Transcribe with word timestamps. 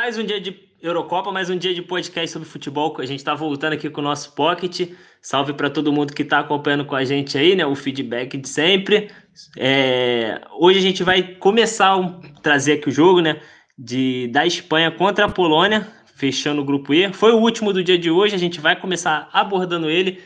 Mais 0.00 0.16
um 0.16 0.24
dia 0.24 0.40
de 0.40 0.58
Eurocopa, 0.80 1.30
mais 1.30 1.50
um 1.50 1.58
dia 1.58 1.74
de 1.74 1.82
podcast 1.82 2.30
sobre 2.30 2.48
futebol. 2.48 2.96
A 3.00 3.04
gente 3.04 3.18
está 3.18 3.34
voltando 3.34 3.74
aqui 3.74 3.90
com 3.90 4.00
o 4.00 4.04
nosso 4.04 4.34
Pocket. 4.34 4.92
Salve 5.20 5.52
para 5.52 5.68
todo 5.68 5.92
mundo 5.92 6.14
que 6.14 6.22
está 6.22 6.38
acompanhando 6.38 6.86
com 6.86 6.96
a 6.96 7.04
gente 7.04 7.36
aí, 7.36 7.54
né? 7.54 7.66
O 7.66 7.74
feedback 7.74 8.38
de 8.38 8.48
sempre. 8.48 9.10
É... 9.58 10.40
Hoje 10.58 10.78
a 10.78 10.80
gente 10.80 11.04
vai 11.04 11.22
começar 11.34 12.00
a 12.00 12.40
trazer 12.40 12.78
aqui 12.78 12.88
o 12.88 12.90
jogo, 12.90 13.20
né? 13.20 13.42
De, 13.78 14.28
da 14.28 14.46
Espanha 14.46 14.90
contra 14.90 15.26
a 15.26 15.28
Polônia, 15.28 15.86
fechando 16.16 16.62
o 16.62 16.64
grupo 16.64 16.94
E. 16.94 17.12
Foi 17.12 17.32
o 17.32 17.38
último 17.38 17.70
do 17.70 17.84
dia 17.84 17.98
de 17.98 18.10
hoje, 18.10 18.34
a 18.34 18.38
gente 18.38 18.58
vai 18.58 18.80
começar 18.80 19.28
abordando 19.34 19.90
ele. 19.90 20.18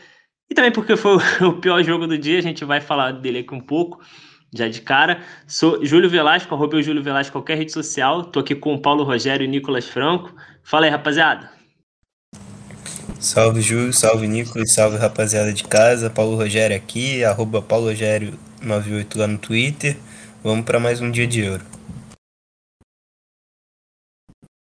E 0.49 0.55
também 0.55 0.71
porque 0.71 0.95
foi 0.95 1.17
o 1.41 1.51
pior 1.59 1.83
jogo 1.83 2.07
do 2.07 2.17
dia, 2.17 2.39
a 2.39 2.41
gente 2.41 2.63
vai 2.63 2.79
falar 2.79 3.11
dele 3.11 3.39
aqui 3.39 3.53
um 3.53 3.59
pouco 3.59 3.99
já 4.55 4.67
de 4.67 4.81
cara. 4.81 5.21
Sou 5.45 5.85
Júlio 5.85 6.09
Velasco, 6.09 6.55
arroba 6.55 6.81
Júlio 6.81 7.03
Velasco 7.03 7.33
qualquer 7.33 7.57
rede 7.57 7.71
social. 7.71 8.23
Tô 8.23 8.39
aqui 8.39 8.55
com 8.55 8.73
o 8.73 8.81
Paulo 8.81 9.03
Rogério 9.03 9.43
e 9.43 9.47
Nicolas 9.47 9.87
Franco. 9.87 10.33
Fala 10.63 10.85
aí, 10.85 10.91
rapaziada. 10.91 11.49
Salve 13.19 13.61
Júlio, 13.61 13.91
salve 13.91 14.27
Nicolas, 14.27 14.73
salve 14.73 14.97
rapaziada 14.97 15.51
de 15.51 15.63
casa. 15.63 16.09
Paulo 16.09 16.35
Rogério 16.35 16.75
aqui, 16.75 17.23
arroba 17.23 17.61
Paulo 17.61 17.87
Rogério 17.87 18.37
98 18.61 19.19
lá 19.19 19.27
no 19.27 19.37
Twitter. 19.37 19.97
Vamos 20.43 20.65
para 20.65 20.79
mais 20.79 21.01
um 21.01 21.11
dia 21.11 21.27
de 21.27 21.41
Euro. 21.41 21.63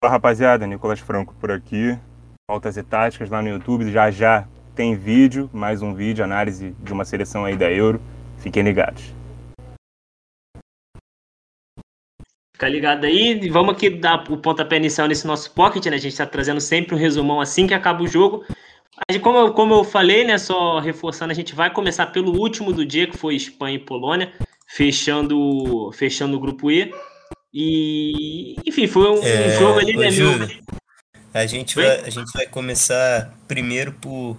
Fala 0.04 0.14
rapaziada, 0.14 0.66
Nicolas 0.66 1.00
Franco 1.00 1.36
por 1.40 1.52
aqui. 1.52 1.98
Pautas 2.48 2.78
e 2.78 2.84
táticas 2.84 3.30
lá 3.30 3.42
no 3.42 3.50
YouTube. 3.50 3.92
Já 3.92 4.10
já 4.12 4.48
tem 4.76 4.96
vídeo, 4.96 5.50
mais 5.54 5.82
um 5.82 5.94
vídeo, 5.94 6.24
análise 6.24 6.76
de 6.80 6.94
uma 6.94 7.06
seleção 7.06 7.46
aí 7.46 7.56
da 7.56 7.72
Euro. 7.72 8.02
Fiquem 8.38 8.64
ligados. 8.64 9.21
Fica 12.62 12.70
ligado 12.70 13.06
aí. 13.06 13.50
Vamos 13.50 13.74
aqui 13.74 13.90
dar 13.90 14.24
o 14.30 14.38
pontapé 14.38 14.78
inicial 14.78 15.08
nesse 15.08 15.26
nosso 15.26 15.50
pocket, 15.50 15.84
né? 15.88 15.96
A 15.96 16.00
gente 16.00 16.12
está 16.12 16.28
trazendo 16.28 16.62
sempre 16.62 16.94
um 16.94 16.98
resumão 16.98 17.42
assim 17.42 17.66
que 17.66 17.74
acaba 17.74 18.04
o 18.04 18.08
jogo. 18.08 18.46
Como 19.24 19.36
eu, 19.40 19.52
como 19.52 19.74
eu 19.74 19.84
falei, 19.84 20.24
né? 20.24 20.38
Só 20.38 20.78
reforçando, 20.78 21.32
a 21.32 21.34
gente 21.34 21.56
vai 21.56 21.74
começar 21.74 22.06
pelo 22.08 22.40
último 22.40 22.72
do 22.72 22.86
dia, 22.86 23.08
que 23.08 23.18
foi 23.18 23.36
Espanha 23.36 23.78
e 23.78 23.80
Polônia, 23.80 24.32
fechando, 24.68 25.92
fechando 25.94 26.38
o 26.38 26.40
grupo 26.40 26.70
E. 26.70 26.94
E, 27.52 28.54
enfim, 28.64 28.86
foi 28.86 29.10
um, 29.10 29.24
é, 29.24 29.58
jogo 29.58 29.80
ali, 29.80 29.98
né? 29.98 30.12
Júlio, 30.12 30.48
a, 31.34 31.48
gente 31.48 31.74
vai, 31.74 32.02
a 32.02 32.12
gente 32.12 32.32
vai 32.32 32.46
começar 32.46 33.34
primeiro 33.48 33.92
por 33.94 34.38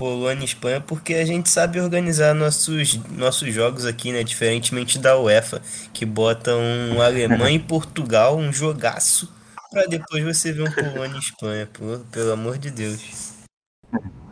Polônia 0.00 0.40
e 0.40 0.46
Espanha, 0.46 0.80
porque 0.80 1.12
a 1.12 1.26
gente 1.26 1.50
sabe 1.50 1.78
organizar 1.78 2.34
nossos, 2.34 2.96
nossos 3.10 3.52
jogos 3.52 3.84
aqui, 3.84 4.10
né? 4.10 4.24
Diferentemente 4.24 4.98
da 4.98 5.20
UEFA, 5.20 5.60
que 5.92 6.06
bota 6.06 6.56
um 6.56 7.02
Alemanha 7.02 7.56
e 7.56 7.58
Portugal, 7.60 8.34
um 8.34 8.50
jogaço, 8.50 9.30
para 9.70 9.84
depois 9.84 10.24
você 10.24 10.52
ver 10.52 10.62
um 10.62 10.72
Polônia 10.72 11.16
e 11.16 11.18
Espanha, 11.18 11.68
pô, 11.70 11.98
pelo 12.10 12.32
amor 12.32 12.56
de 12.56 12.70
Deus. 12.70 13.34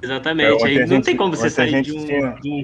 Exatamente, 0.03 0.63
é, 0.63 0.67
aí 0.67 0.79
não 0.79 0.87
gente, 0.87 1.05
tem 1.05 1.17
como 1.17 1.37
você 1.37 1.51
sair 1.51 1.83
de 1.83 1.93
um, 1.93 2.07
tinha... 2.07 2.31
de 2.41 2.51
um... 2.51 2.63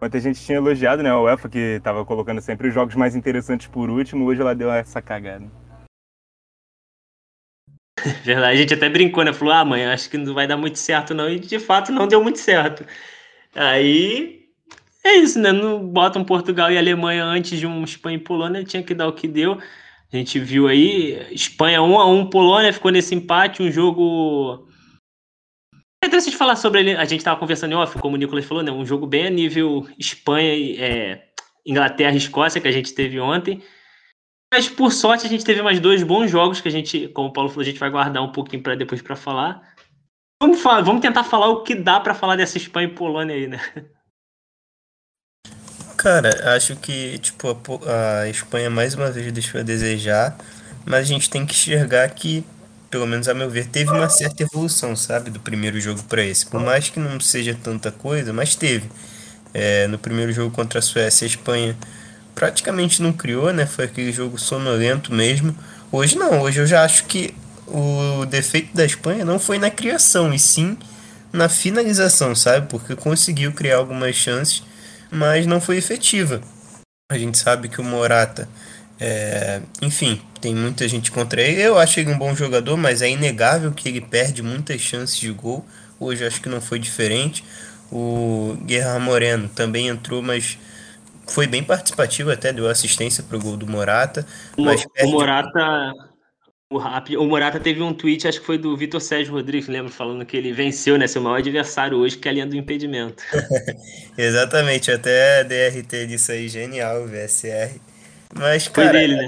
Ontem 0.00 0.18
a 0.18 0.20
gente 0.20 0.40
tinha 0.40 0.58
elogiado, 0.58 1.02
né, 1.02 1.10
a 1.10 1.20
UEFA, 1.20 1.48
que 1.48 1.58
estava 1.58 2.04
colocando 2.04 2.40
sempre 2.40 2.68
os 2.68 2.74
jogos 2.74 2.94
mais 2.94 3.16
interessantes 3.16 3.66
por 3.66 3.90
último, 3.90 4.24
hoje 4.24 4.42
ela 4.42 4.54
deu 4.54 4.70
essa 4.70 5.02
cagada. 5.02 5.50
Verdade, 8.24 8.52
a 8.52 8.60
gente 8.60 8.74
até 8.74 8.88
brincou, 8.88 9.24
né? 9.24 9.32
Falou, 9.32 9.54
ah, 9.54 9.64
mãe, 9.64 9.84
acho 9.86 10.10
que 10.10 10.18
não 10.18 10.34
vai 10.34 10.46
dar 10.46 10.56
muito 10.56 10.78
certo, 10.78 11.14
não. 11.14 11.28
E 11.30 11.38
de 11.38 11.58
fato 11.58 11.92
não 11.92 12.06
deu 12.06 12.22
muito 12.22 12.38
certo. 12.38 12.84
Aí 13.54 14.46
é 15.04 15.14
isso, 15.16 15.38
né? 15.38 15.52
Não 15.52 15.86
botam 15.86 16.24
Portugal 16.24 16.70
e 16.70 16.78
Alemanha 16.78 17.24
antes 17.24 17.58
de 17.58 17.66
um 17.66 17.84
Espanha 17.84 18.16
e 18.16 18.20
Polônia, 18.20 18.64
tinha 18.64 18.82
que 18.82 18.94
dar 18.94 19.08
o 19.08 19.12
que 19.12 19.26
deu. 19.28 19.58
A 20.12 20.16
gente 20.16 20.38
viu 20.38 20.68
aí, 20.68 21.26
Espanha 21.32 21.82
1 21.82 22.00
a 22.00 22.06
1 22.06 22.30
Polônia 22.30 22.72
ficou 22.72 22.90
nesse 22.90 23.14
empate, 23.14 23.62
um 23.62 23.70
jogo. 23.70 24.68
É 26.02 26.06
interessante 26.06 26.36
falar 26.36 26.56
sobre 26.56 26.80
ele. 26.80 26.96
A 26.96 27.04
gente 27.04 27.20
estava 27.20 27.38
conversando 27.38 27.72
em 27.72 27.74
off, 27.74 27.98
como 27.98 28.14
o 28.14 28.18
Nicolas 28.18 28.44
falou, 28.44 28.62
né? 28.62 28.70
Um 28.70 28.86
jogo 28.86 29.06
bem 29.06 29.26
a 29.26 29.30
nível 29.30 29.86
Espanha 29.98 30.54
e 30.54 30.76
é, 30.80 31.22
Inglaterra 31.66 32.14
e 32.14 32.18
Escócia 32.18 32.60
que 32.60 32.68
a 32.68 32.72
gente 32.72 32.94
teve 32.94 33.18
ontem. 33.18 33.62
Mas 34.52 34.68
por 34.68 34.92
sorte 34.92 35.26
a 35.26 35.28
gente 35.28 35.44
teve 35.44 35.60
mais 35.60 35.80
dois 35.80 36.02
bons 36.02 36.30
jogos 36.30 36.60
que 36.60 36.68
a 36.68 36.72
gente, 36.72 37.08
como 37.08 37.28
o 37.28 37.32
Paulo 37.32 37.50
falou, 37.50 37.62
a 37.62 37.66
gente 37.66 37.80
vai 37.80 37.90
guardar 37.90 38.22
um 38.22 38.32
pouquinho 38.32 38.62
para 38.62 38.76
depois 38.76 39.02
para 39.02 39.16
falar. 39.16 39.74
Vamos, 40.40 40.60
falar, 40.60 40.82
vamos 40.82 41.00
tentar 41.00 41.24
falar 41.24 41.48
o 41.48 41.62
que 41.62 41.74
dá 41.74 41.98
para 41.98 42.14
falar 42.14 42.36
dessa 42.36 42.58
Espanha 42.58 42.88
e 42.88 42.94
Polônia 42.94 43.34
aí, 43.34 43.46
né? 43.46 43.60
Cara, 45.96 46.54
acho 46.54 46.76
que 46.76 47.18
tipo 47.18 47.48
a, 47.86 48.20
a 48.20 48.28
Espanha 48.28 48.70
mais 48.70 48.94
uma 48.94 49.10
vez 49.10 49.32
deixou 49.32 49.60
a 49.60 49.64
desejar, 49.64 50.36
mas 50.84 51.00
a 51.00 51.04
gente 51.04 51.28
tem 51.28 51.44
que 51.44 51.54
enxergar 51.54 52.08
que, 52.10 52.44
pelo 52.90 53.06
menos 53.06 53.28
a 53.28 53.34
meu 53.34 53.48
ver, 53.48 53.66
teve 53.66 53.90
uma 53.90 54.08
certa 54.08 54.42
evolução, 54.42 54.94
sabe, 54.94 55.30
do 55.30 55.40
primeiro 55.40 55.80
jogo 55.80 56.02
para 56.04 56.22
esse. 56.22 56.46
Por 56.46 56.60
mais 56.60 56.90
que 56.90 57.00
não 57.00 57.18
seja 57.18 57.58
tanta 57.60 57.90
coisa, 57.90 58.32
mas 58.32 58.54
teve. 58.54 58.88
É, 59.54 59.86
no 59.88 59.98
primeiro 59.98 60.32
jogo 60.32 60.54
contra 60.54 60.80
a 60.80 60.82
Suécia, 60.82 61.24
a 61.24 61.28
Espanha 61.28 61.74
praticamente 62.36 63.02
não 63.02 63.12
criou, 63.12 63.52
né? 63.52 63.66
Foi 63.66 63.86
aquele 63.86 64.12
jogo 64.12 64.38
sonolento 64.38 65.12
mesmo. 65.12 65.56
Hoje 65.90 66.16
não, 66.16 66.42
hoje 66.42 66.60
eu 66.60 66.66
já 66.66 66.84
acho 66.84 67.06
que 67.06 67.34
o 67.66 68.26
defeito 68.26 68.76
da 68.76 68.84
Espanha 68.84 69.24
não 69.24 69.40
foi 69.40 69.58
na 69.58 69.70
criação, 69.70 70.32
e 70.32 70.38
sim 70.38 70.76
na 71.32 71.48
finalização, 71.48 72.34
sabe? 72.34 72.68
Porque 72.68 72.94
conseguiu 72.94 73.52
criar 73.52 73.78
algumas 73.78 74.14
chances, 74.14 74.62
mas 75.10 75.46
não 75.46 75.60
foi 75.60 75.78
efetiva. 75.78 76.40
A 77.10 77.18
gente 77.18 77.38
sabe 77.38 77.68
que 77.68 77.80
o 77.80 77.84
Morata, 77.84 78.48
é... 79.00 79.60
enfim, 79.80 80.20
tem 80.40 80.54
muita 80.54 80.86
gente 80.86 81.10
contra 81.10 81.40
ele. 81.40 81.62
Eu 81.62 81.78
acho 81.78 81.98
ele 82.00 82.12
um 82.12 82.18
bom 82.18 82.34
jogador, 82.34 82.76
mas 82.76 83.00
é 83.00 83.08
inegável 83.08 83.72
que 83.72 83.88
ele 83.88 84.00
perde 84.00 84.42
muitas 84.42 84.80
chances 84.80 85.16
de 85.16 85.30
gol. 85.30 85.66
Hoje 85.98 86.24
acho 86.26 86.40
que 86.40 86.48
não 86.48 86.60
foi 86.60 86.78
diferente. 86.78 87.42
O 87.90 88.58
Guerra 88.62 88.98
Moreno 88.98 89.48
também 89.48 89.88
entrou, 89.88 90.22
mas 90.22 90.58
foi 91.26 91.46
bem 91.46 91.62
participativo 91.62 92.30
até, 92.30 92.52
deu 92.52 92.68
assistência 92.68 93.22
pro 93.22 93.40
gol 93.40 93.56
do 93.56 93.66
Morata. 93.66 94.26
O, 94.56 94.62
mas 94.62 94.84
o 95.02 95.08
Morata. 95.08 95.92
O, 96.72 96.78
o 96.78 97.26
Morata 97.26 97.60
teve 97.60 97.80
um 97.80 97.94
tweet, 97.94 98.26
acho 98.26 98.40
que 98.40 98.46
foi 98.46 98.58
do 98.58 98.76
Vitor 98.76 99.00
Sérgio 99.00 99.32
Rodrigues, 99.32 99.68
lembra? 99.68 99.90
Falando 99.90 100.26
que 100.26 100.36
ele 100.36 100.52
venceu, 100.52 100.98
né? 100.98 101.06
Seu 101.06 101.22
maior 101.22 101.38
adversário 101.38 101.96
hoje, 101.96 102.18
que 102.18 102.26
é 102.26 102.30
a 102.30 102.34
linha 102.34 102.46
do 102.46 102.56
impedimento. 102.56 103.22
Exatamente, 104.18 104.90
até 104.90 105.44
DRT 105.44 106.06
disso 106.06 106.32
aí, 106.32 106.48
genial, 106.48 107.06
VSR. 107.06 107.80
Mas, 108.34 108.66
cara. 108.66 108.90
Foi 108.90 109.00
dele, 109.00 109.16
né? 109.16 109.26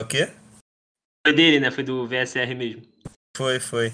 O 0.00 0.06
quê? 0.06 0.28
Foi 1.26 1.34
dele, 1.34 1.58
né? 1.58 1.70
Foi 1.70 1.82
do 1.82 2.06
VSR 2.06 2.54
mesmo. 2.54 2.82
Foi, 3.36 3.58
foi. 3.58 3.92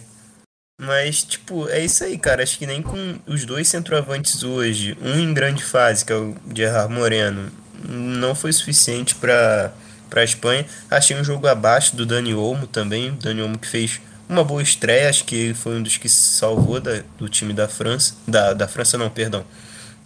Mas, 0.80 1.22
tipo, 1.22 1.68
é 1.68 1.84
isso 1.84 2.02
aí, 2.02 2.16
cara. 2.16 2.42
Acho 2.42 2.58
que 2.58 2.66
nem 2.66 2.80
com 2.80 3.16
os 3.26 3.44
dois 3.44 3.68
centroavantes 3.68 4.42
hoje, 4.42 4.96
um 5.02 5.18
em 5.18 5.34
grande 5.34 5.62
fase, 5.62 6.02
que 6.02 6.10
é 6.10 6.16
o 6.16 6.34
Gerard 6.54 6.90
Moreno, 6.92 7.52
não 7.86 8.34
foi 8.34 8.50
suficiente 8.50 9.14
para 9.14 9.74
a 10.10 10.24
Espanha. 10.24 10.64
Achei 10.90 11.14
um 11.20 11.22
jogo 11.22 11.46
abaixo 11.46 11.94
do 11.94 12.06
Dani 12.06 12.34
Olmo 12.34 12.66
também. 12.66 13.14
Dani 13.20 13.42
Olmo 13.42 13.58
que 13.58 13.68
fez 13.68 14.00
uma 14.26 14.42
boa 14.42 14.62
estreia, 14.62 15.10
acho 15.10 15.24
que 15.24 15.52
foi 15.52 15.76
um 15.76 15.82
dos 15.82 15.98
que 15.98 16.08
se 16.08 16.38
salvou 16.38 16.80
da, 16.80 17.02
do 17.18 17.28
time 17.28 17.52
da 17.52 17.68
França. 17.68 18.14
Da, 18.26 18.54
da 18.54 18.66
França, 18.66 18.96
não, 18.96 19.10
perdão. 19.10 19.44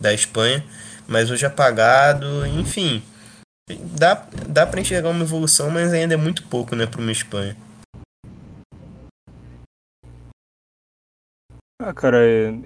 Da 0.00 0.12
Espanha. 0.12 0.64
Mas 1.06 1.30
hoje 1.30 1.46
apagado, 1.46 2.44
enfim. 2.46 3.00
Dá, 3.96 4.26
dá 4.48 4.66
para 4.66 4.80
enxergar 4.80 5.10
uma 5.10 5.22
evolução, 5.22 5.70
mas 5.70 5.92
ainda 5.92 6.14
é 6.14 6.16
muito 6.16 6.42
pouco, 6.42 6.74
né, 6.74 6.84
para 6.84 7.00
uma 7.00 7.12
Espanha. 7.12 7.56
Ah, 11.82 11.92
cara, 11.92 12.18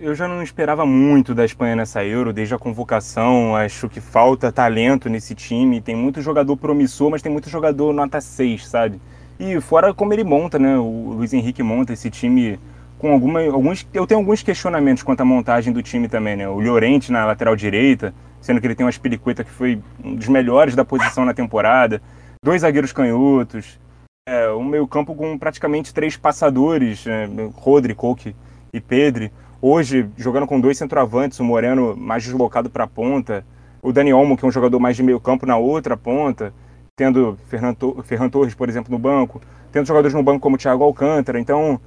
eu 0.02 0.14
já 0.14 0.28
não 0.28 0.42
esperava 0.42 0.84
muito 0.84 1.34
da 1.34 1.42
Espanha 1.42 1.74
nessa 1.74 2.04
Euro, 2.04 2.30
desde 2.30 2.54
a 2.54 2.58
convocação. 2.58 3.56
Acho 3.56 3.88
que 3.88 4.02
falta 4.02 4.52
talento 4.52 5.08
nesse 5.08 5.34
time. 5.34 5.80
Tem 5.80 5.96
muito 5.96 6.20
jogador 6.20 6.54
promissor, 6.58 7.10
mas 7.10 7.22
tem 7.22 7.32
muito 7.32 7.48
jogador 7.48 7.94
nota 7.94 8.20
6, 8.20 8.68
sabe? 8.68 9.00
E 9.40 9.58
fora 9.62 9.94
como 9.94 10.12
ele 10.12 10.24
monta, 10.24 10.58
né? 10.58 10.76
O 10.76 11.14
Luiz 11.16 11.32
Henrique 11.32 11.62
monta 11.62 11.94
esse 11.94 12.10
time 12.10 12.60
com 12.98 13.10
alguma, 13.10 13.40
alguns. 13.46 13.88
Eu 13.94 14.06
tenho 14.06 14.20
alguns 14.20 14.42
questionamentos 14.42 15.02
quanto 15.02 15.22
à 15.22 15.24
montagem 15.24 15.72
do 15.72 15.82
time 15.82 16.06
também, 16.06 16.36
né? 16.36 16.46
O 16.46 16.60
Llorente 16.60 17.10
na 17.10 17.24
lateral 17.24 17.56
direita, 17.56 18.12
sendo 18.42 18.60
que 18.60 18.66
ele 18.66 18.74
tem 18.74 18.84
uma 18.84 18.90
espiricueta 18.90 19.42
que 19.42 19.50
foi 19.50 19.80
um 20.04 20.16
dos 20.16 20.28
melhores 20.28 20.74
da 20.74 20.84
posição 20.84 21.24
na 21.24 21.32
temporada. 21.32 22.02
Dois 22.44 22.60
zagueiros 22.60 22.92
canhotos. 22.92 23.80
É, 24.28 24.50
um 24.50 24.64
meio-campo 24.64 25.14
com 25.14 25.38
praticamente 25.38 25.94
três 25.94 26.14
passadores, 26.14 27.06
né? 27.06 27.26
Rodri, 27.56 27.94
Coque 27.94 28.36
e 28.72 28.80
Pedri. 28.80 29.32
Hoje, 29.60 30.08
jogando 30.16 30.46
com 30.46 30.60
dois 30.60 30.78
centroavantes, 30.78 31.40
o 31.40 31.44
Moreno 31.44 31.96
mais 31.96 32.22
deslocado 32.22 32.70
para 32.70 32.84
a 32.84 32.88
ponta, 32.88 33.44
o 33.82 33.92
Dani 33.92 34.12
Olmo, 34.12 34.36
que 34.36 34.44
é 34.44 34.48
um 34.48 34.52
jogador 34.52 34.78
mais 34.78 34.96
de 34.96 35.02
meio 35.02 35.20
campo, 35.20 35.46
na 35.46 35.56
outra 35.56 35.96
ponta, 35.96 36.52
tendo 36.96 37.38
Ferran 37.46 38.28
Torres, 38.28 38.54
por 38.54 38.68
exemplo, 38.68 38.92
no 38.92 38.98
banco, 38.98 39.40
tendo 39.72 39.86
jogadores 39.86 40.14
no 40.14 40.22
banco 40.22 40.40
como 40.40 40.56
o 40.56 40.58
Thiago 40.58 40.84
Alcântara. 40.84 41.40
Então, 41.40 41.80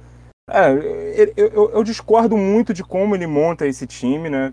é, 0.50 1.32
eu, 1.36 1.48
eu, 1.48 1.70
eu, 1.74 1.84
discordo 1.84 2.36
muito 2.36 2.74
de 2.74 2.82
como 2.82 3.14
ele 3.14 3.26
monta 3.26 3.66
esse 3.66 3.86
time, 3.86 4.28
né? 4.28 4.52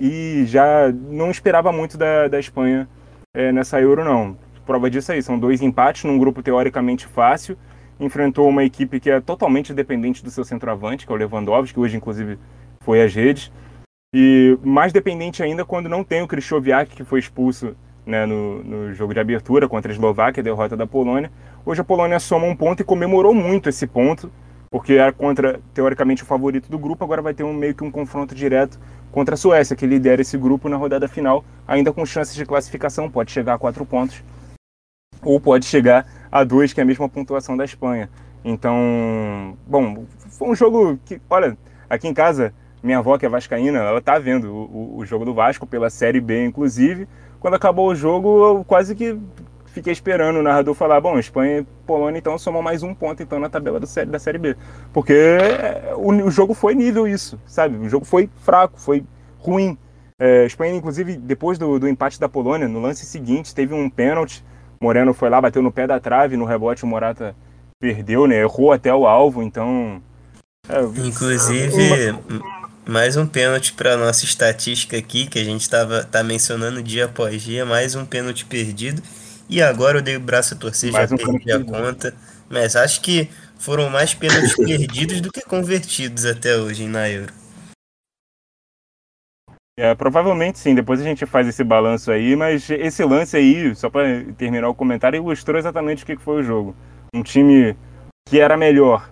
E 0.00 0.44
já 0.46 0.92
não 0.92 1.30
esperava 1.30 1.70
muito 1.70 1.96
da, 1.96 2.26
da 2.28 2.40
Espanha 2.40 2.88
é, 3.34 3.52
nessa 3.52 3.80
Euro, 3.80 4.04
não. 4.04 4.36
prova 4.66 4.90
disso 4.90 5.12
aí, 5.12 5.22
são 5.22 5.38
dois 5.38 5.62
empates 5.62 6.04
num 6.04 6.18
grupo 6.18 6.42
teoricamente 6.42 7.06
fácil, 7.06 7.56
enfrentou 8.00 8.48
uma 8.48 8.64
equipe 8.64 9.00
que 9.00 9.10
é 9.10 9.20
totalmente 9.20 9.74
dependente 9.74 10.22
do 10.22 10.30
seu 10.30 10.44
centroavante, 10.44 11.06
que 11.06 11.12
é 11.12 11.14
o 11.14 11.18
Lewandowski, 11.18 11.74
que 11.74 11.80
hoje 11.80 11.96
inclusive 11.96 12.38
foi 12.80 13.02
às 13.02 13.14
redes, 13.14 13.50
e 14.14 14.58
mais 14.62 14.92
dependente 14.92 15.42
ainda 15.42 15.64
quando 15.64 15.88
não 15.88 16.02
tem 16.02 16.22
o 16.22 16.28
Krychowiak, 16.28 16.94
que 16.94 17.04
foi 17.04 17.18
expulso 17.18 17.76
né, 18.06 18.24
no, 18.24 18.64
no, 18.64 18.94
jogo 18.94 19.12
de 19.12 19.20
abertura 19.20 19.68
contra 19.68 19.92
a 19.92 19.94
Eslováquia, 19.94 20.42
derrota 20.42 20.74
da 20.74 20.86
Polônia. 20.86 21.30
Hoje 21.64 21.82
a 21.82 21.84
Polônia 21.84 22.18
soma 22.18 22.46
um 22.46 22.56
ponto 22.56 22.80
e 22.80 22.84
comemorou 22.84 23.34
muito 23.34 23.68
esse 23.68 23.86
ponto, 23.86 24.32
porque 24.70 24.94
era 24.94 25.12
contra, 25.12 25.60
teoricamente, 25.74 26.22
o 26.22 26.26
favorito 26.26 26.70
do 26.70 26.78
grupo, 26.78 27.04
agora 27.04 27.20
vai 27.20 27.34
ter 27.34 27.44
um, 27.44 27.52
meio 27.52 27.74
que 27.74 27.84
um 27.84 27.90
confronto 27.90 28.34
direto 28.34 28.80
contra 29.12 29.34
a 29.34 29.38
Suécia, 29.38 29.76
que 29.76 29.86
lidera 29.86 30.22
esse 30.22 30.38
grupo 30.38 30.70
na 30.70 30.76
rodada 30.76 31.06
final, 31.06 31.44
ainda 31.66 31.92
com 31.92 32.06
chances 32.06 32.34
de 32.34 32.46
classificação, 32.46 33.10
pode 33.10 33.30
chegar 33.30 33.54
a 33.54 33.58
quatro 33.58 33.84
pontos, 33.84 34.22
ou 35.22 35.38
pode 35.38 35.66
chegar 35.66 36.06
a 36.30 36.44
dois, 36.44 36.72
que 36.72 36.80
é 36.80 36.82
a 36.82 36.86
mesma 36.86 37.08
pontuação 37.08 37.56
da 37.56 37.64
Espanha. 37.64 38.08
Então, 38.44 39.56
bom, 39.66 40.04
foi 40.30 40.48
um 40.48 40.54
jogo 40.54 40.98
que, 41.04 41.20
olha, 41.28 41.56
aqui 41.88 42.08
em 42.08 42.14
casa, 42.14 42.52
minha 42.82 42.98
avó, 42.98 43.18
que 43.18 43.26
é 43.26 43.28
vascaína, 43.28 43.78
ela 43.78 44.00
tá 44.00 44.18
vendo 44.18 44.52
o, 44.52 44.98
o 44.98 45.06
jogo 45.06 45.24
do 45.24 45.34
Vasco 45.34 45.66
pela 45.66 45.90
Série 45.90 46.20
B, 46.20 46.44
inclusive. 46.44 47.08
Quando 47.40 47.54
acabou 47.54 47.88
o 47.88 47.94
jogo, 47.94 48.44
eu 48.44 48.64
quase 48.64 48.94
que 48.94 49.18
fiquei 49.78 49.92
esperando 49.92 50.38
o 50.38 50.42
narrador 50.42 50.74
falar, 50.74 51.00
bom, 51.00 51.18
Espanha 51.18 51.60
e 51.60 51.66
Polônia 51.86 52.18
então 52.18 52.36
somam 52.38 52.60
mais 52.60 52.82
um 52.82 52.94
ponto 52.94 53.22
então 53.22 53.38
na 53.38 53.48
tabela 53.48 53.84
série, 53.86 54.10
da 54.10 54.18
Série 54.18 54.38
B. 54.38 54.56
Porque 54.92 55.12
é, 55.12 55.92
o, 55.96 56.08
o, 56.26 56.30
jogo 56.30 56.54
foi 56.54 56.74
nível 56.74 57.06
isso, 57.06 57.40
sabe? 57.46 57.76
O 57.76 57.88
jogo 57.88 58.04
foi 58.04 58.28
fraco, 58.42 58.80
foi 58.80 59.04
ruim. 59.38 59.78
É, 60.18 60.44
Espanha, 60.44 60.74
inclusive, 60.74 61.16
depois 61.16 61.58
do, 61.58 61.78
do, 61.78 61.88
empate 61.88 62.18
da 62.18 62.28
Polônia, 62.28 62.66
no 62.66 62.80
lance 62.80 63.06
seguinte, 63.06 63.54
teve 63.54 63.72
um 63.72 63.88
pênalti. 63.88 64.44
Moreno 64.80 65.12
foi 65.12 65.28
lá, 65.28 65.40
bateu 65.40 65.62
no 65.62 65.72
pé 65.72 65.86
da 65.86 65.98
trave, 65.98 66.36
no 66.36 66.44
rebote 66.44 66.84
o 66.84 66.86
Morata 66.86 67.34
perdeu, 67.80 68.26
né? 68.26 68.40
Errou 68.40 68.72
até 68.72 68.92
o 68.94 69.06
alvo, 69.06 69.42
então. 69.42 70.02
É, 70.68 70.80
inclusive, 71.06 72.10
uma... 72.10 72.42
mais 72.86 73.16
um 73.16 73.26
pênalti 73.26 73.72
para 73.72 73.96
nossa 73.96 74.24
estatística 74.24 74.96
aqui, 74.96 75.26
que 75.26 75.38
a 75.38 75.44
gente 75.44 75.62
estava 75.62 76.04
tá 76.04 76.22
mencionando 76.22 76.82
dia 76.82 77.06
após 77.06 77.42
dia, 77.42 77.64
mais 77.64 77.94
um 77.94 78.04
pênalti 78.04 78.44
perdido. 78.44 79.02
E 79.48 79.62
agora 79.62 79.98
eu 79.98 80.02
dei 80.02 80.16
o 80.16 80.20
braço 80.20 80.54
a 80.54 80.56
torcer, 80.56 80.92
mais 80.92 81.08
já 81.08 81.14
um 81.14 81.18
perdi 81.18 81.52
a 81.52 81.64
conta. 81.64 82.14
Mas 82.50 82.76
acho 82.76 83.00
que 83.00 83.28
foram 83.58 83.88
mais 83.90 84.14
pênaltis 84.14 84.54
perdidos 84.54 85.20
do 85.20 85.32
que 85.32 85.40
convertidos 85.42 86.26
até 86.26 86.56
hoje 86.56 86.86
na 86.86 87.08
Euro. 87.08 87.32
É, 89.80 89.94
provavelmente 89.94 90.58
sim, 90.58 90.74
depois 90.74 91.00
a 91.00 91.04
gente 91.04 91.24
faz 91.24 91.46
esse 91.46 91.62
balanço 91.62 92.10
aí, 92.10 92.34
mas 92.34 92.68
esse 92.68 93.04
lance 93.04 93.36
aí, 93.36 93.72
só 93.76 93.88
para 93.88 94.24
terminar 94.36 94.68
o 94.68 94.74
comentário, 94.74 95.18
ilustrou 95.18 95.56
exatamente 95.56 96.02
o 96.02 96.06
que 96.06 96.16
foi 96.16 96.40
o 96.40 96.42
jogo. 96.42 96.74
Um 97.14 97.22
time 97.22 97.76
que 98.28 98.40
era 98.40 98.56
melhor, 98.56 99.08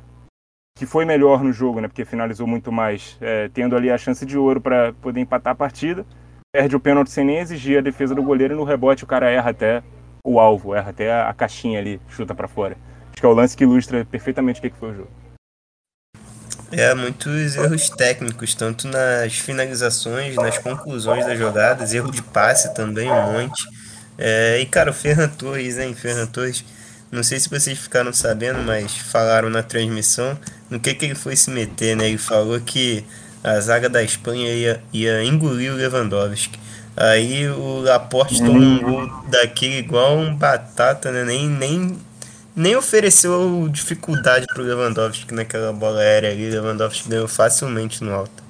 que 0.76 0.84
foi 0.84 1.04
melhor 1.04 1.44
no 1.44 1.52
jogo, 1.52 1.80
né, 1.80 1.86
porque 1.86 2.04
finalizou 2.04 2.48
muito 2.48 2.72
mais, 2.72 3.16
é, 3.20 3.48
tendo 3.54 3.76
ali 3.76 3.92
a 3.92 3.96
chance 3.96 4.26
de 4.26 4.36
ouro 4.36 4.60
para 4.60 4.92
poder 4.94 5.20
empatar 5.20 5.52
a 5.52 5.56
partida, 5.56 6.04
perde 6.52 6.74
o 6.74 6.80
pênalti 6.80 7.12
sem 7.12 7.24
nem 7.24 7.38
exigir 7.38 7.78
a 7.78 7.80
defesa 7.80 8.12
do 8.12 8.22
goleiro 8.24 8.54
e 8.54 8.56
no 8.56 8.64
rebote 8.64 9.04
o 9.04 9.06
cara 9.06 9.30
erra 9.30 9.50
até 9.50 9.84
o 10.26 10.40
alvo, 10.40 10.74
erra 10.74 10.90
até 10.90 11.12
a, 11.12 11.32
caixinha 11.32 11.78
ali, 11.78 12.00
chuta 12.08 12.34
para 12.34 12.48
fora. 12.48 12.76
Acho 13.12 13.20
que 13.20 13.26
é 13.26 13.28
o 13.28 13.34
lance 13.34 13.56
que 13.56 13.62
ilustra 13.62 14.04
perfeitamente 14.04 14.58
o 14.58 14.62
que 14.62 14.70
foi 14.70 14.90
o 14.90 14.94
jogo. 14.96 15.25
É, 16.72 16.94
muitos 16.94 17.54
erros 17.54 17.88
técnicos, 17.90 18.54
tanto 18.54 18.88
nas 18.88 19.34
finalizações, 19.34 20.34
nas 20.34 20.58
conclusões 20.58 21.24
das 21.24 21.38
jogadas, 21.38 21.94
erro 21.94 22.10
de 22.10 22.22
passe 22.22 22.74
também, 22.74 23.10
um 23.10 23.32
monte. 23.32 23.62
É, 24.18 24.58
e 24.60 24.66
cara, 24.66 24.90
o 24.90 24.94
Ferran 24.94 25.28
Torres, 25.28 25.78
hein? 25.78 25.94
Ferran 25.94 26.26
Torres, 26.26 26.64
não 27.10 27.22
sei 27.22 27.38
se 27.38 27.48
vocês 27.48 27.78
ficaram 27.78 28.12
sabendo, 28.12 28.60
mas 28.60 28.96
falaram 28.96 29.48
na 29.48 29.62
transmissão 29.62 30.38
no 30.68 30.80
que, 30.80 30.92
que 30.94 31.04
ele 31.04 31.14
foi 31.14 31.36
se 31.36 31.50
meter, 31.50 31.96
né? 31.96 32.08
Ele 32.08 32.18
falou 32.18 32.60
que 32.60 33.04
a 33.44 33.60
zaga 33.60 33.88
da 33.88 34.02
Espanha 34.02 34.52
ia, 34.52 34.82
ia 34.92 35.22
engolir 35.22 35.72
o 35.72 35.76
Lewandowski. 35.76 36.58
Aí 36.96 37.48
o 37.48 37.80
Laporte 37.80 38.38
tomou 38.38 38.56
um 38.56 38.80
gol 38.80 39.24
daquele 39.28 39.78
igual 39.78 40.16
um 40.16 40.34
batata, 40.34 41.12
né? 41.12 41.24
Nem, 41.24 41.48
nem 41.48 41.98
nem 42.56 42.74
ofereceu 42.74 43.68
dificuldade 43.68 44.46
para 44.46 44.62
o 44.62 44.64
Lewandowski 44.64 45.34
naquela 45.34 45.74
bola 45.74 46.00
aérea 46.00 46.30
ali. 46.30 46.48
Lewandowski 46.48 47.08
ganhou 47.08 47.28
facilmente 47.28 48.02
no 48.02 48.14
alto. 48.14 48.42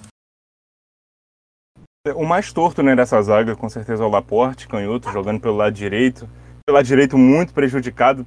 O 2.14 2.24
mais 2.24 2.52
torto 2.52 2.84
né, 2.84 2.94
dessa 2.94 3.20
zaga, 3.20 3.56
com 3.56 3.68
certeza, 3.68 4.04
é 4.04 4.06
o 4.06 4.08
Laporte, 4.08 4.68
canhoto, 4.68 5.10
jogando 5.10 5.40
pelo 5.40 5.56
lado 5.56 5.72
direito. 5.72 6.28
Pelo 6.64 6.76
lado 6.76 6.86
direito, 6.86 7.18
muito 7.18 7.52
prejudicado 7.52 8.24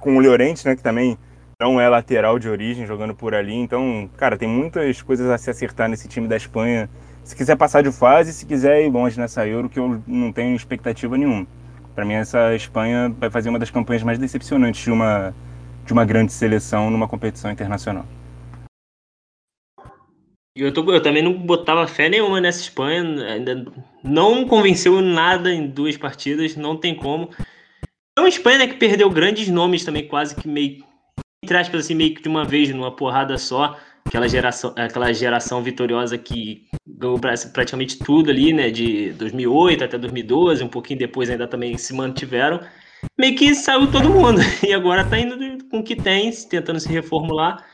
com 0.00 0.16
o 0.16 0.20
Llorente, 0.20 0.64
né, 0.66 0.74
que 0.74 0.82
também 0.82 1.18
não 1.60 1.78
é 1.78 1.86
lateral 1.86 2.38
de 2.38 2.48
origem, 2.48 2.86
jogando 2.86 3.14
por 3.14 3.34
ali. 3.34 3.54
Então, 3.54 4.08
cara, 4.16 4.38
tem 4.38 4.48
muitas 4.48 5.02
coisas 5.02 5.28
a 5.28 5.36
se 5.36 5.50
acertar 5.50 5.86
nesse 5.86 6.08
time 6.08 6.26
da 6.26 6.36
Espanha. 6.36 6.88
Se 7.22 7.36
quiser 7.36 7.56
passar 7.56 7.82
de 7.82 7.92
fase, 7.92 8.32
se 8.32 8.46
quiser 8.46 8.82
ir 8.82 8.90
longe 8.90 9.20
nessa 9.20 9.46
Euro, 9.46 9.68
que 9.68 9.78
eu 9.78 10.02
não 10.06 10.32
tenho 10.32 10.56
expectativa 10.56 11.18
nenhuma. 11.18 11.46
Para 11.94 12.04
mim, 12.04 12.14
essa 12.14 12.54
Espanha 12.54 13.14
vai 13.18 13.30
fazer 13.30 13.48
uma 13.48 13.58
das 13.58 13.70
campanhas 13.70 14.02
mais 14.02 14.18
decepcionantes 14.18 14.82
de 14.82 14.90
uma, 14.90 15.34
de 15.86 15.92
uma 15.92 16.04
grande 16.04 16.32
seleção 16.32 16.90
numa 16.90 17.06
competição 17.06 17.50
internacional. 17.50 18.04
Eu, 20.56 20.72
tô, 20.72 20.88
eu 20.92 21.02
também 21.02 21.22
não 21.22 21.32
botava 21.32 21.86
fé 21.86 22.08
nenhuma 22.08 22.40
nessa 22.40 22.60
Espanha, 22.60 23.02
ainda 23.26 23.66
não 24.02 24.46
convenceu 24.46 25.00
nada 25.00 25.52
em 25.52 25.66
duas 25.66 25.96
partidas, 25.96 26.56
não 26.56 26.76
tem 26.76 26.94
como. 26.94 27.30
É 28.16 28.20
uma 28.20 28.28
Espanha 28.28 28.58
né, 28.58 28.66
que 28.68 28.74
perdeu 28.74 29.10
grandes 29.10 29.48
nomes 29.48 29.84
também, 29.84 30.06
quase 30.06 30.36
que 30.36 30.46
meio, 30.46 30.84
entre 31.42 31.56
aspas, 31.56 31.84
assim, 31.84 31.94
meio 31.94 32.14
que 32.14 32.22
de 32.22 32.28
uma 32.28 32.44
vez, 32.44 32.70
numa 32.70 32.94
porrada 32.94 33.36
só 33.36 33.76
aquela 34.06 34.28
geração, 34.28 34.74
aquela 34.76 35.12
geração 35.12 35.62
vitoriosa 35.62 36.16
que 36.16 36.66
ganhou 36.86 37.18
praticamente 37.18 37.98
tudo 37.98 38.30
ali, 38.30 38.52
né, 38.52 38.70
de 38.70 39.12
2008 39.12 39.84
até 39.84 39.98
2012, 39.98 40.62
um 40.62 40.68
pouquinho 40.68 40.98
depois 40.98 41.30
ainda 41.30 41.46
também 41.46 41.76
se 41.78 41.92
mantiveram, 41.94 42.60
meio 43.18 43.34
que 43.34 43.54
saiu 43.54 43.90
todo 43.90 44.10
mundo. 44.10 44.40
E 44.66 44.72
agora 44.72 45.04
tá 45.04 45.18
indo 45.18 45.36
com 45.68 45.78
o 45.78 45.82
que 45.82 45.96
tem, 45.96 46.30
tentando 46.30 46.80
se 46.80 46.88
reformular. 46.88 47.64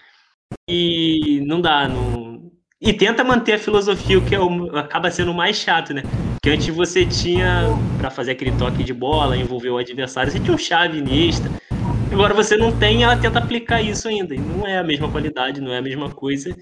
E 0.69 1.43
não 1.47 1.61
dá, 1.61 1.89
não... 1.89 2.51
e 2.81 2.93
tenta 2.93 3.23
manter 3.23 3.55
a 3.55 3.59
filosofia, 3.59 4.19
o 4.19 4.25
que 4.25 4.35
é 4.35 4.41
o... 4.41 4.77
acaba 4.77 5.11
sendo 5.11 5.33
mais 5.33 5.57
chato, 5.57 5.93
né? 5.95 6.03
Que 6.43 6.51
antes 6.51 6.75
você 6.75 7.05
tinha 7.07 7.67
para 7.99 8.11
fazer 8.11 8.33
aquele 8.33 8.53
toque 8.53 8.83
de 8.83 8.95
bola, 8.95 9.37
envolver 9.37 9.71
o 9.71 9.79
adversário, 9.79 10.33
você 10.33 10.41
tinha 10.41 10.55
um 10.55 10.59
chave 10.59 10.99
Iniesta, 10.99 11.51
Agora 12.13 12.35
você 12.35 12.57
não 12.57 12.77
tem, 12.77 13.05
ela 13.05 13.17
tenta 13.17 13.39
aplicar 13.39 13.81
isso 13.81 14.09
ainda. 14.09 14.35
E 14.35 14.39
não 14.39 14.67
é 14.67 14.79
a 14.79 14.83
mesma 14.83 15.11
qualidade, 15.11 15.61
não 15.61 15.73
é 15.73 15.79
a 15.79 15.83
mesma 15.83 16.11
coisa. 16.11 16.57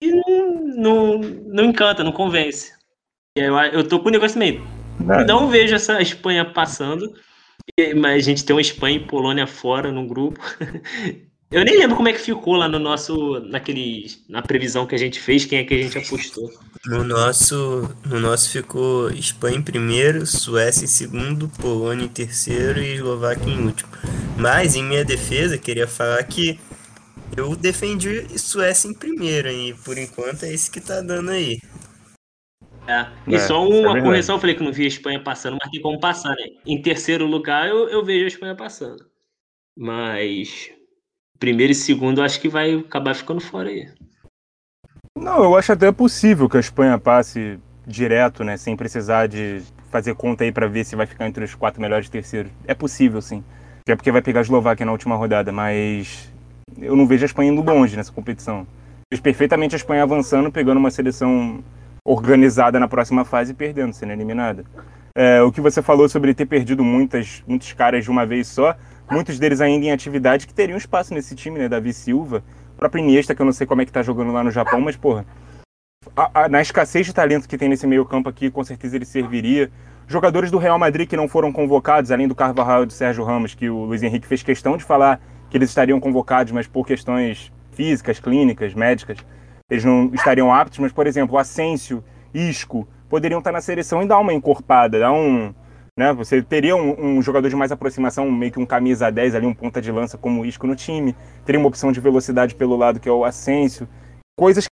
E 0.00 0.10
não, 0.10 0.66
não, 0.76 1.18
não 1.18 1.64
encanta, 1.64 2.04
não 2.04 2.12
convence. 2.12 2.72
Eu, 3.36 3.56
eu 3.56 3.86
tô 3.86 3.98
com 3.98 4.08
o 4.08 4.12
negócio 4.12 4.38
meio. 4.38 4.64
Não. 5.00 5.24
não 5.26 5.48
vejo 5.48 5.74
essa 5.74 6.00
Espanha 6.00 6.44
passando. 6.44 7.12
Mas 7.96 8.24
a 8.24 8.30
gente 8.30 8.44
tem 8.44 8.54
uma 8.54 8.60
Espanha 8.60 8.96
e 8.96 9.06
Polônia 9.06 9.46
fora 9.46 9.90
no 9.90 10.06
grupo. 10.06 10.40
Eu 11.54 11.64
nem 11.64 11.78
lembro 11.78 11.94
como 11.94 12.08
é 12.08 12.12
que 12.12 12.18
ficou 12.18 12.56
lá 12.56 12.68
no 12.68 12.80
nosso. 12.80 13.38
naquele. 13.38 14.06
na 14.28 14.42
previsão 14.42 14.84
que 14.88 14.94
a 14.96 14.98
gente 14.98 15.20
fez, 15.20 15.44
quem 15.44 15.60
é 15.60 15.64
que 15.64 15.72
a 15.72 15.80
gente 15.80 15.96
apostou. 15.96 16.50
No 16.84 17.04
nosso. 17.04 17.88
No 18.04 18.18
nosso 18.18 18.50
ficou 18.50 19.08
Espanha 19.10 19.58
em 19.58 19.62
primeiro, 19.62 20.26
Suécia 20.26 20.84
em 20.84 20.88
segundo, 20.88 21.48
Polônia 21.60 22.06
em 22.06 22.08
terceiro 22.08 22.82
e 22.82 22.94
Eslováquia 22.94 23.48
em 23.48 23.66
último. 23.66 23.88
Mas 24.36 24.74
em 24.74 24.82
minha 24.82 25.04
defesa, 25.04 25.56
queria 25.56 25.86
falar 25.86 26.24
que 26.24 26.58
eu 27.36 27.54
defendi 27.54 28.36
Suécia 28.36 28.88
em 28.88 28.94
primeiro, 28.94 29.48
e 29.48 29.74
por 29.74 29.96
enquanto 29.96 30.42
é 30.42 30.52
isso 30.52 30.72
que 30.72 30.80
tá 30.80 31.00
dando 31.00 31.30
aí. 31.30 31.60
É. 32.88 33.06
E 33.28 33.36
é, 33.36 33.38
só 33.38 33.64
uma 33.64 33.96
é 33.96 34.02
correção, 34.02 34.34
eu 34.34 34.40
falei 34.40 34.56
que 34.56 34.62
não 34.64 34.72
vi 34.72 34.86
a 34.86 34.88
Espanha 34.88 35.22
passando, 35.22 35.56
mas 35.62 35.70
tem 35.70 35.80
como 35.80 36.00
passar, 36.00 36.30
né? 36.30 36.48
Em 36.66 36.82
terceiro 36.82 37.26
lugar 37.26 37.68
eu, 37.68 37.88
eu 37.88 38.04
vejo 38.04 38.24
a 38.24 38.28
Espanha 38.28 38.56
passando. 38.56 39.06
Mas 39.76 40.74
primeiro 41.38 41.72
e 41.72 41.74
segundo 41.74 42.22
acho 42.22 42.40
que 42.40 42.48
vai 42.48 42.74
acabar 42.74 43.14
ficando 43.14 43.40
fora 43.40 43.68
aí. 43.68 43.88
Não, 45.16 45.44
eu 45.44 45.56
acho 45.56 45.72
até 45.72 45.90
possível 45.92 46.48
que 46.48 46.56
a 46.56 46.60
Espanha 46.60 46.98
passe 46.98 47.58
direto, 47.86 48.42
né, 48.42 48.56
sem 48.56 48.76
precisar 48.76 49.26
de 49.26 49.62
fazer 49.90 50.14
conta 50.14 50.42
aí 50.44 50.50
para 50.50 50.66
ver 50.66 50.84
se 50.84 50.96
vai 50.96 51.06
ficar 51.06 51.26
entre 51.26 51.44
os 51.44 51.54
quatro 51.54 51.80
melhores 51.80 52.08
terceiros. 52.08 52.50
É 52.66 52.74
possível, 52.74 53.22
sim. 53.22 53.44
É 53.86 53.94
porque 53.94 54.10
vai 54.10 54.22
pegar 54.22 54.40
a 54.40 54.42
Eslováquia 54.42 54.84
na 54.84 54.92
última 54.92 55.14
rodada, 55.14 55.52
mas 55.52 56.32
eu 56.78 56.96
não 56.96 57.06
vejo 57.06 57.24
a 57.24 57.26
Espanha 57.26 57.52
indo 57.52 57.62
longe 57.62 57.96
nessa 57.96 58.10
competição. 58.10 58.66
Vejo 59.12 59.22
perfeitamente 59.22 59.74
a 59.74 59.78
Espanha 59.78 60.02
avançando, 60.02 60.50
pegando 60.50 60.78
uma 60.78 60.90
seleção 60.90 61.62
organizada 62.04 62.80
na 62.80 62.88
próxima 62.88 63.24
fase 63.24 63.52
e 63.52 63.54
perdendo, 63.54 63.92
sendo 63.92 64.12
eliminada. 64.12 64.64
É, 65.16 65.40
o 65.42 65.52
que 65.52 65.60
você 65.60 65.80
falou 65.80 66.08
sobre 66.08 66.34
ter 66.34 66.44
perdido 66.44 66.82
muitas, 66.82 67.44
muitos 67.46 67.72
caras 67.72 68.02
de 68.02 68.10
uma 68.10 68.26
vez 68.26 68.48
só, 68.48 68.76
muitos 69.08 69.38
deles 69.38 69.60
ainda 69.60 69.86
em 69.86 69.92
atividade 69.92 70.44
que 70.44 70.52
teriam 70.52 70.76
espaço 70.76 71.14
nesse 71.14 71.36
time, 71.36 71.56
né? 71.56 71.68
Davi 71.68 71.92
Silva, 71.92 72.42
o 72.74 72.76
próprio 72.76 73.00
Iniesta, 73.00 73.32
que 73.32 73.40
eu 73.40 73.46
não 73.46 73.52
sei 73.52 73.64
como 73.64 73.80
é 73.80 73.84
que 73.84 73.92
tá 73.92 74.02
jogando 74.02 74.32
lá 74.32 74.42
no 74.42 74.50
Japão, 74.50 74.80
mas, 74.80 74.96
porra, 74.96 75.24
a, 76.16 76.42
a, 76.42 76.48
na 76.48 76.60
escassez 76.60 77.06
de 77.06 77.14
talento 77.14 77.48
que 77.48 77.56
tem 77.56 77.68
nesse 77.68 77.86
meio 77.86 78.04
campo 78.04 78.28
aqui, 78.28 78.50
com 78.50 78.64
certeza 78.64 78.96
ele 78.96 79.04
serviria. 79.04 79.70
jogadores 80.08 80.50
do 80.50 80.58
Real 80.58 80.80
Madrid 80.80 81.08
que 81.08 81.16
não 81.16 81.28
foram 81.28 81.52
convocados, 81.52 82.10
além 82.10 82.26
do 82.26 82.34
Carvajal 82.34 82.82
e 82.82 82.86
do 82.86 82.92
Sérgio 82.92 83.22
Ramos, 83.22 83.54
que 83.54 83.70
o 83.70 83.84
Luiz 83.84 84.02
Henrique 84.02 84.26
fez 84.26 84.42
questão 84.42 84.76
de 84.76 84.82
falar 84.82 85.20
que 85.48 85.56
eles 85.56 85.68
estariam 85.68 86.00
convocados, 86.00 86.52
mas 86.52 86.66
por 86.66 86.84
questões 86.84 87.52
físicas, 87.70 88.18
clínicas, 88.18 88.74
médicas, 88.74 89.18
eles 89.70 89.84
não 89.84 90.10
estariam 90.12 90.52
aptos. 90.52 90.80
Mas, 90.80 90.90
por 90.90 91.06
exemplo, 91.06 91.38
Asensio, 91.38 92.02
Isco, 92.34 92.88
poderiam 93.14 93.38
estar 93.38 93.52
na 93.52 93.60
seleção 93.60 94.02
e 94.02 94.08
dar 94.08 94.18
uma 94.18 94.34
encorpada, 94.34 94.98
dar 94.98 95.12
um. 95.12 95.54
Né? 95.96 96.12
Você 96.14 96.42
teria 96.42 96.74
um, 96.74 97.18
um, 97.18 97.22
jogador 97.22 97.48
de 97.48 97.54
mais 97.54 97.70
aproximação, 97.70 98.28
meio 98.28 98.50
que 98.50 98.58
um 98.58 98.66
camisa 98.66 99.08
10 99.08 99.36
ali, 99.36 99.46
um 99.46 99.54
ponta 99.54 99.80
de 99.80 99.92
lança 99.92 100.18
como 100.18 100.44
Isco 100.44 100.66
no 100.66 100.74
time. 100.74 101.14
Teria 101.44 101.60
uma 101.60 101.68
opção 101.68 101.92
de 101.92 102.00
velocidade 102.00 102.56
pelo 102.56 102.74
lado 102.74 102.98
que 102.98 103.08
é 103.08 103.12
o 103.12 103.24
Asensio. 103.24 103.88
Coisas 104.36 104.66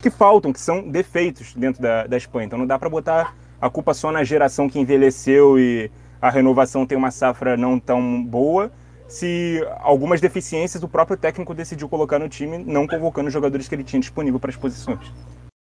que 0.00 0.08
faltam, 0.08 0.54
que 0.54 0.60
são 0.60 0.88
defeitos 0.88 1.54
dentro 1.54 1.82
da, 1.82 2.06
da 2.06 2.16
Espanha. 2.16 2.46
Então 2.46 2.58
não 2.58 2.66
dá 2.66 2.78
para 2.78 2.88
botar 2.88 3.36
a 3.60 3.68
culpa 3.68 3.92
só 3.92 4.10
na 4.10 4.24
geração 4.24 4.70
que 4.70 4.80
envelheceu 4.80 5.58
e 5.58 5.90
a 6.18 6.30
renovação 6.30 6.86
tem 6.86 6.96
uma 6.96 7.10
safra 7.10 7.58
não 7.58 7.78
tão 7.78 8.24
boa, 8.24 8.72
se 9.06 9.60
algumas 9.80 10.18
deficiências 10.18 10.82
o 10.82 10.88
próprio 10.88 11.18
técnico 11.18 11.52
decidiu 11.52 11.90
colocar 11.90 12.18
no 12.18 12.28
time, 12.30 12.56
não 12.56 12.86
convocando 12.86 13.26
os 13.26 13.34
jogadores 13.34 13.68
que 13.68 13.74
ele 13.74 13.84
tinha 13.84 14.00
disponível 14.00 14.40
para 14.40 14.48
as 14.48 14.56
posições. 14.56 15.12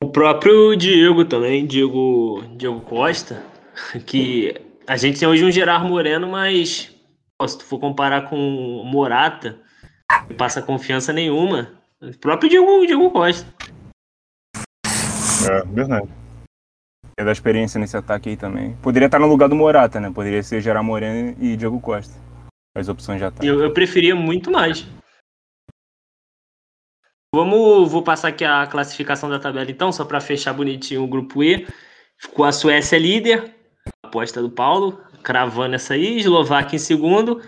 O 0.02 0.10
próprio 0.10 0.76
Diego 0.76 1.26
também, 1.26 1.66
Diego, 1.66 2.44
Diego 2.56 2.80
Costa, 2.82 3.44
que 4.06 4.56
a 4.86 4.96
gente 4.96 5.20
tem 5.20 5.28
hoje 5.28 5.44
um 5.44 5.52
Gerard 5.52 5.88
Moreno, 5.88 6.28
mas 6.28 6.96
se 7.48 7.58
tu 7.58 7.66
for 7.66 7.80
comparar 7.80 8.30
com 8.30 8.38
o 8.38 8.86
Morata, 8.86 9.60
não 10.30 10.38
passa 10.38 10.62
confiança 10.62 11.12
nenhuma. 11.12 11.72
O 12.00 12.16
próprio 12.20 12.50
Diego, 12.50 12.86
Diego 12.86 13.10
Costa. 13.10 13.48
É, 15.50 15.66
verdade. 15.66 16.08
É 17.18 17.26
da 17.26 17.32
experiência 17.32 17.80
nesse 17.80 17.98
ataque 17.98 18.30
aí 18.30 18.38
também. 18.38 18.76
Poderia 18.84 19.08
estar 19.08 19.18
no 19.18 19.28
lugar 19.28 19.50
do 19.50 19.56
Morata, 19.56 20.00
né? 20.00 20.12
Poderia 20.14 20.44
ser 20.44 20.62
Gerard 20.62 20.86
Moreno 20.86 21.36
e 21.40 21.58
Diego 21.58 21.82
Costa. 21.82 22.14
As 22.76 22.88
opções 22.88 23.20
já 23.20 23.30
estão. 23.30 23.46
Eu, 23.46 23.62
eu 23.64 23.74
preferia 23.74 24.16
muito 24.16 24.52
mais. 24.52 24.86
Vamos, 27.34 27.92
vou 27.92 28.02
passar 28.02 28.30
aqui 28.30 28.46
a 28.46 28.66
classificação 28.68 29.30
da 29.30 29.38
tabela 29.38 29.70
então, 29.70 29.92
só 29.92 30.06
para 30.06 30.22
fechar 30.22 30.54
bonitinho 30.54 31.04
o 31.04 31.08
grupo 31.08 31.44
E. 31.44 31.68
Ficou 32.18 32.46
a 32.46 32.52
Suécia 32.52 32.98
líder, 32.98 33.54
aposta 34.04 34.42
do 34.42 34.50
Paulo, 34.50 35.00
cravando 35.22 35.76
essa 35.76 35.94
aí, 35.94 36.18
Eslováquia 36.18 36.78
em 36.78 36.80
segundo. 36.80 37.42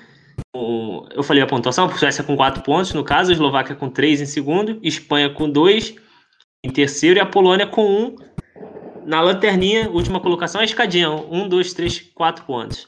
Eu 0.53 1.23
falei 1.23 1.41
a 1.41 1.47
pontuação, 1.47 1.89
Suécia 1.97 2.23
com 2.23 2.35
4 2.35 2.61
pontos, 2.61 2.93
no 2.93 3.03
caso, 3.03 3.31
Eslováquia 3.31 3.75
com 3.75 3.89
3 3.89 4.21
em 4.21 4.25
segundo, 4.25 4.79
Espanha 4.83 5.29
com 5.29 5.49
2 5.49 5.95
em 6.63 6.69
terceiro 6.69 7.17
e 7.17 7.21
a 7.21 7.25
Polônia 7.25 7.65
com 7.65 7.83
1. 7.83 8.05
Um, 8.05 8.15
na 9.05 9.21
lanterninha, 9.21 9.89
última 9.89 10.19
colocação, 10.19 10.61
a 10.61 10.65
escadinha. 10.65 11.09
1, 11.09 11.47
2, 11.47 11.73
3, 11.73 11.99
4 12.13 12.45
pontos. 12.45 12.87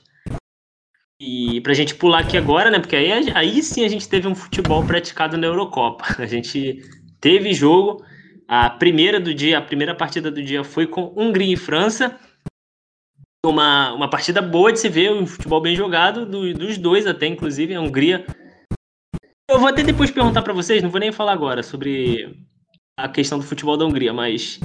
E 1.24 1.62
pra 1.62 1.76
gente 1.76 1.94
pular 1.94 2.22
aqui 2.22 2.36
agora, 2.36 2.72
né? 2.72 2.80
Porque 2.80 2.96
aí, 2.96 3.12
aí 3.36 3.62
sim 3.62 3.86
a 3.86 3.88
gente 3.88 4.10
teve 4.10 4.28
um 4.28 4.34
futebol 4.34 4.84
praticado 4.84 5.38
na 5.38 5.46
Eurocopa. 5.46 6.04
A 6.18 6.26
gente 6.26 6.82
teve 7.20 7.54
jogo. 7.54 8.04
A 8.48 8.72
primeira 8.72 9.20
do 9.20 9.32
dia, 9.32 9.60
a 9.60 9.62
primeira 9.62 9.96
partida 9.96 10.32
do 10.32 10.44
dia 10.44 10.64
foi 10.64 10.88
com 10.88 11.14
Hungria 11.16 11.54
e 11.54 11.56
França. 11.56 12.20
Uma, 13.46 13.94
uma 13.94 14.10
partida 14.10 14.42
boa 14.42 14.74
de 14.74 14.80
se 14.80 14.90
ver, 14.90 15.14
um 15.14 15.28
futebol 15.28 15.62
bem 15.62 15.76
jogado, 15.76 16.26
do, 16.26 16.54
dos 16.56 16.78
dois 16.80 17.06
até, 17.06 17.28
inclusive. 17.28 17.76
A 17.76 17.82
Hungria. 17.82 18.26
Eu 19.50 19.60
vou 19.60 19.70
até 19.70 19.84
depois 19.84 20.10
perguntar 20.10 20.42
para 20.42 20.54
vocês, 20.54 20.82
não 20.82 20.90
vou 20.90 21.00
nem 21.00 21.12
falar 21.12 21.34
agora 21.34 21.62
sobre 21.62 22.36
a 22.98 23.08
questão 23.08 23.38
do 23.38 23.46
futebol 23.46 23.78
da 23.78 23.86
Hungria, 23.86 24.12
mas 24.12 24.60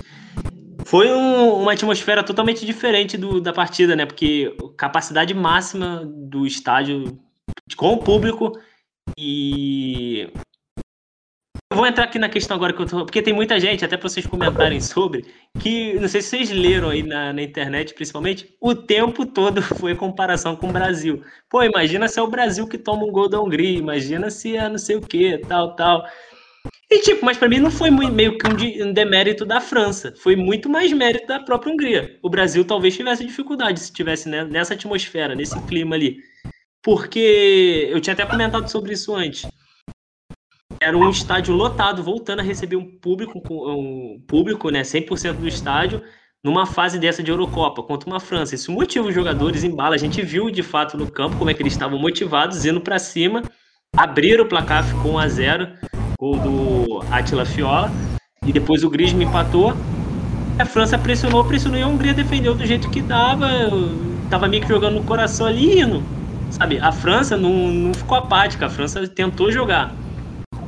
foi 0.87 1.11
um, 1.11 1.62
uma 1.62 1.73
atmosfera 1.73 2.23
totalmente 2.23 2.64
diferente 2.64 3.19
do, 3.19 3.40
da 3.40 3.52
partida, 3.52 3.97
né? 3.97 4.07
Porque 4.07 4.57
capacidade 4.76 5.35
máxima 5.35 6.05
do 6.07 6.47
estádio 6.47 7.19
com 7.76 7.95
o 7.95 7.99
público 7.99 8.52
e 9.19 10.31
eu 11.73 11.76
vou 11.76 11.87
entrar 11.88 12.05
aqui 12.05 12.21
na 12.21 12.28
questão 12.28 12.57
agora 12.57 12.73
que 12.73 12.81
eu 12.81 12.87
tô, 12.87 13.05
porque 13.05 13.21
tem 13.21 13.35
muita 13.35 13.59
gente, 13.59 13.85
até 13.85 13.97
para 13.97 14.09
vocês 14.09 14.25
comentarem 14.25 14.81
sobre, 14.81 15.25
que 15.59 15.95
não 15.95 16.07
sei 16.07 16.23
se 16.23 16.28
vocês 16.28 16.50
leram 16.50 16.90
aí 16.90 17.02
na, 17.02 17.33
na, 17.33 17.43
internet, 17.43 17.93
principalmente, 17.93 18.55
o 18.61 18.73
tempo 18.73 19.26
todo 19.26 19.61
foi 19.81 19.97
comparação 19.97 20.55
com 20.55 20.69
o 20.69 20.73
Brasil. 20.73 21.21
Pô, 21.50 21.64
imagina 21.64 22.07
se 22.07 22.21
é 22.21 22.23
o 22.23 22.31
Brasil 22.31 22.69
que 22.69 22.78
toma 22.78 23.05
um 23.05 23.11
gol 23.11 23.28
da 23.28 23.40
Hungria, 23.40 23.76
imagina 23.76 24.31
se 24.31 24.57
é 24.57 24.69
não 24.69 24.78
sei 24.78 24.95
o 24.95 25.00
que, 25.00 25.38
tal, 25.38 25.75
tal. 25.75 26.07
E 26.88 27.00
tipo, 27.00 27.25
mas 27.25 27.37
para 27.37 27.49
mim 27.49 27.59
não 27.59 27.71
foi 27.71 27.90
muito, 27.90 28.12
meio 28.12 28.38
que 28.38 28.83
um, 28.83 28.93
demérito 28.93 29.45
da 29.45 29.61
França, 29.61 30.14
foi 30.19 30.37
muito 30.37 30.69
mais 30.69 30.93
mérito 30.93 31.26
da 31.26 31.40
própria 31.40 31.73
Hungria. 31.73 32.16
O 32.23 32.31
Brasil 32.31 32.64
talvez 32.64 32.97
tivesse 32.97 33.25
dificuldade 33.25 33.81
se 33.81 33.93
tivesse 33.93 34.28
né, 34.28 34.45
nessa 34.45 34.75
atmosfera, 34.75 35.35
nesse 35.35 35.61
clima 35.62 35.97
ali. 35.97 36.19
Porque 36.81 37.88
eu 37.90 38.00
tinha 38.00 38.14
até 38.14 38.25
comentado 38.25 38.69
sobre 38.69 38.93
isso 38.93 39.12
antes. 39.16 39.50
Era 40.81 40.97
um 40.97 41.11
estádio 41.11 41.55
lotado, 41.55 42.05
voltando 42.05 42.38
a 42.38 42.45
receber 42.45 42.76
um 42.76 42.99
público, 42.99 43.43
um 43.50 44.23
público, 44.28 44.71
né, 44.71 44.83
100% 44.83 45.33
do 45.33 45.49
estádio, 45.49 46.05
numa 46.45 46.66
fase 46.66 47.00
dessa 47.00 47.21
de 47.21 47.33
Eurocopa, 47.33 47.83
contra 47.83 48.09
uma 48.09 48.21
França. 48.21 48.55
Isso 48.55 48.71
motiva 48.71 49.09
os 49.09 49.14
jogadores 49.14 49.64
em 49.64 49.75
bala. 49.75 49.97
A 49.97 49.99
gente 49.99 50.23
viu 50.23 50.49
de 50.52 50.62
fato 50.62 50.97
no 50.97 51.11
campo 51.11 51.37
como 51.37 51.50
é 51.50 51.55
que 51.55 51.62
eles 51.62 51.73
estavam 51.73 51.99
motivados, 51.99 52.64
indo 52.64 52.81
para 52.81 53.00
cima, 53.00 53.43
abriram 53.97 54.45
o 54.45 54.49
placar, 54.49 54.87
ficou 54.87 55.14
1 55.14 55.19
a 55.19 55.28
0 55.28 56.05
gol 56.18 56.38
do 56.38 57.02
Atila 57.11 57.44
Fiola. 57.44 57.90
E 58.44 58.52
depois 58.52 58.85
o 58.85 58.90
Griezmann 58.90 59.26
empatou. 59.26 59.75
A 60.58 60.64
França 60.64 60.96
pressionou, 60.99 61.44
pressionou 61.44 61.78
e 61.78 61.82
a 61.82 61.87
Hungria 61.87 62.14
defendeu 62.14 62.54
do 62.54 62.64
jeito 62.64 62.88
que 62.90 63.02
dava. 63.02 63.49
Tava 64.30 64.49
meio 64.49 64.62
que 64.62 64.68
jogando 64.68 64.94
no 64.94 65.04
coração 65.04 65.46
ali, 65.46 65.80
indo. 65.80 66.02
Sabe, 66.50 66.78
a 66.78 66.92
França 66.92 67.37
não, 67.37 67.50
não 67.68 67.94
ficou 67.94 68.16
apática, 68.16 68.66
a 68.66 68.70
França 68.70 69.06
tentou 69.06 69.50
jogar. 69.50 69.94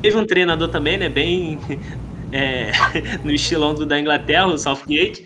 Teve 0.01 0.17
um 0.17 0.25
treinador 0.25 0.67
também, 0.67 0.97
né, 0.97 1.09
bem 1.09 1.57
é, 2.31 2.71
no 3.23 3.31
estilão 3.31 3.73
do, 3.73 3.85
da 3.85 3.99
Inglaterra, 3.99 4.47
o 4.47 4.57
Southgate, 4.57 5.25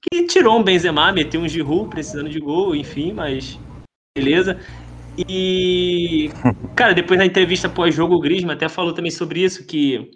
que 0.00 0.26
tirou 0.26 0.58
um 0.58 0.62
Benzema, 0.62 1.10
meteu 1.12 1.40
um 1.40 1.48
Giroud 1.48 1.88
precisando 1.88 2.28
de 2.28 2.38
gol, 2.38 2.76
enfim, 2.76 3.12
mas 3.12 3.58
beleza. 4.16 4.58
E, 5.18 6.30
cara, 6.74 6.92
depois 6.92 7.18
na 7.18 7.24
entrevista 7.24 7.68
pós-jogo, 7.68 8.14
o 8.14 8.20
Griezmann 8.20 8.54
até 8.54 8.68
falou 8.68 8.92
também 8.92 9.10
sobre 9.10 9.42
isso, 9.42 9.66
que 9.66 10.10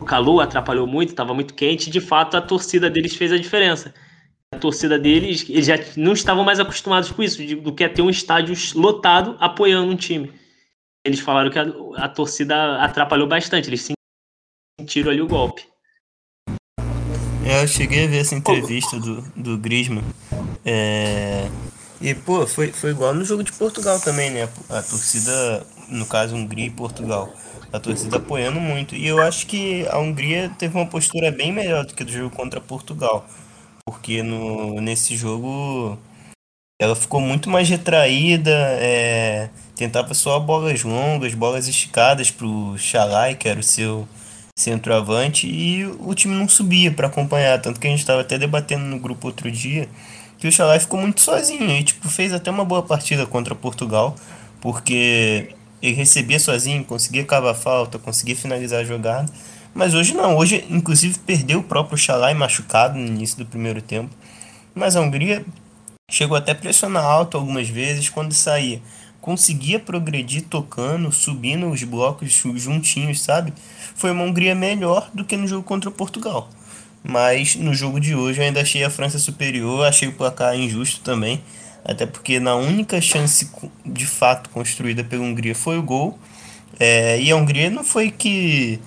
o 0.00 0.04
calor 0.04 0.40
atrapalhou 0.40 0.86
muito, 0.86 1.10
estava 1.10 1.32
muito 1.32 1.54
quente, 1.54 1.88
e 1.88 1.92
de 1.92 2.00
fato 2.00 2.36
a 2.36 2.42
torcida 2.42 2.90
deles 2.90 3.16
fez 3.16 3.32
a 3.32 3.38
diferença. 3.38 3.94
A 4.54 4.58
torcida 4.58 4.98
deles, 4.98 5.48
eles 5.48 5.66
já 5.66 5.78
não 5.96 6.12
estavam 6.12 6.44
mais 6.44 6.60
acostumados 6.60 7.10
com 7.10 7.22
isso, 7.22 7.38
de, 7.38 7.54
do 7.54 7.74
que 7.74 7.84
é 7.84 7.88
ter 7.88 8.02
um 8.02 8.10
estádio 8.10 8.54
lotado 8.74 9.36
apoiando 9.40 9.90
um 9.90 9.96
time. 9.96 10.30
Eles 11.04 11.20
falaram 11.20 11.50
que 11.50 11.58
a, 11.58 11.66
a 11.96 12.08
torcida 12.08 12.82
atrapalhou 12.82 13.26
bastante, 13.26 13.68
eles 13.68 13.88
sentiram 14.78 15.10
ali 15.10 15.22
o 15.22 15.26
golpe. 15.26 15.62
Eu 17.44 17.66
cheguei 17.66 18.04
a 18.04 18.08
ver 18.08 18.18
essa 18.18 18.36
entrevista 18.36 19.00
do, 19.00 19.22
do 19.34 19.58
Griezmann. 19.58 20.04
É, 20.64 21.48
e, 22.02 22.14
pô, 22.14 22.46
foi, 22.46 22.72
foi 22.72 22.90
igual 22.90 23.14
no 23.14 23.24
jogo 23.24 23.44
de 23.44 23.52
Portugal 23.52 24.00
também, 24.00 24.28
né? 24.30 24.48
A 24.68 24.82
torcida, 24.82 25.64
no 25.88 26.04
caso, 26.04 26.34
Hungria 26.34 26.66
e 26.66 26.70
Portugal. 26.70 27.32
A 27.72 27.78
torcida 27.78 28.16
apoiando 28.16 28.60
muito. 28.60 28.96
E 28.96 29.06
eu 29.06 29.22
acho 29.22 29.46
que 29.46 29.86
a 29.88 29.98
Hungria 29.98 30.50
teve 30.58 30.76
uma 30.76 30.86
postura 30.86 31.30
bem 31.30 31.52
melhor 31.52 31.86
do 31.86 31.94
que 31.94 32.02
do 32.02 32.10
jogo 32.10 32.34
contra 32.34 32.60
Portugal. 32.60 33.24
Porque 33.86 34.22
no, 34.22 34.80
nesse 34.80 35.16
jogo 35.16 35.96
ela 36.80 36.96
ficou 36.96 37.20
muito 37.20 37.48
mais 37.48 37.68
retraída, 37.68 38.50
é, 38.50 39.48
tentava 39.76 40.12
só 40.14 40.40
bolas 40.40 40.82
longas, 40.82 41.34
bolas 41.34 41.68
esticadas 41.68 42.30
pro 42.30 42.76
Xalai, 42.76 43.36
que 43.36 43.48
era 43.48 43.60
o 43.60 43.62
seu 43.62 44.08
centroavante, 44.58 45.46
e 45.46 45.86
o 45.86 46.14
time 46.14 46.34
não 46.34 46.48
subia 46.48 46.90
para 46.90 47.06
acompanhar. 47.06 47.60
Tanto 47.60 47.78
que 47.78 47.86
a 47.86 47.90
gente 47.90 48.00
estava 48.00 48.22
até 48.22 48.38
debatendo 48.38 48.84
no 48.84 48.98
grupo 48.98 49.28
outro 49.28 49.50
dia 49.50 49.88
que 50.42 50.48
o 50.48 50.50
Xalai 50.50 50.80
ficou 50.80 51.00
muito 51.00 51.20
sozinho 51.20 51.70
e 51.70 51.84
tipo, 51.84 52.08
fez 52.08 52.32
até 52.32 52.50
uma 52.50 52.64
boa 52.64 52.82
partida 52.82 53.24
contra 53.24 53.54
Portugal, 53.54 54.16
porque 54.60 55.54
ele 55.80 55.94
recebia 55.94 56.40
sozinho, 56.40 56.84
conseguia 56.84 57.24
cavar 57.24 57.54
falta, 57.54 57.96
conseguia 57.96 58.34
finalizar 58.34 58.80
a 58.80 58.84
jogada. 58.84 59.32
Mas 59.72 59.94
hoje 59.94 60.14
não, 60.14 60.36
hoje 60.36 60.66
inclusive 60.68 61.16
perdeu 61.20 61.60
o 61.60 61.62
próprio 61.62 61.96
Xalai 61.96 62.34
machucado 62.34 62.98
no 62.98 63.06
início 63.06 63.38
do 63.38 63.46
primeiro 63.46 63.80
tempo. 63.80 64.12
Mas 64.74 64.96
a 64.96 65.00
Hungria 65.00 65.46
chegou 66.10 66.36
até 66.36 66.50
a 66.50 66.56
pressionar 66.56 67.04
alto 67.04 67.36
algumas 67.36 67.68
vezes 67.68 68.08
quando 68.08 68.32
saía. 68.32 68.82
Conseguia 69.20 69.78
progredir 69.78 70.42
tocando, 70.50 71.12
subindo 71.12 71.70
os 71.70 71.84
blocos 71.84 72.32
juntinhos, 72.56 73.20
sabe? 73.20 73.52
Foi 73.94 74.10
uma 74.10 74.24
Hungria 74.24 74.56
melhor 74.56 75.08
do 75.14 75.24
que 75.24 75.36
no 75.36 75.46
jogo 75.46 75.62
contra 75.62 75.88
Portugal. 75.88 76.50
Mas 77.02 77.56
no 77.56 77.74
jogo 77.74 77.98
de 77.98 78.14
hoje 78.14 78.40
eu 78.40 78.44
ainda 78.44 78.60
achei 78.60 78.84
a 78.84 78.90
França 78.90 79.18
superior, 79.18 79.84
achei 79.86 80.08
o 80.08 80.12
placar 80.12 80.56
injusto 80.56 81.00
também. 81.00 81.42
Até 81.84 82.06
porque 82.06 82.38
na 82.38 82.54
única 82.54 83.00
chance 83.00 83.50
de 83.84 84.06
fato 84.06 84.50
construída 84.50 85.02
pela 85.02 85.22
Hungria 85.24 85.54
foi 85.54 85.78
o 85.78 85.82
gol. 85.82 86.18
É, 86.78 87.20
e 87.20 87.30
a 87.30 87.36
Hungria 87.36 87.70
não 87.70 87.84
foi 87.84 88.10
que 88.10 88.78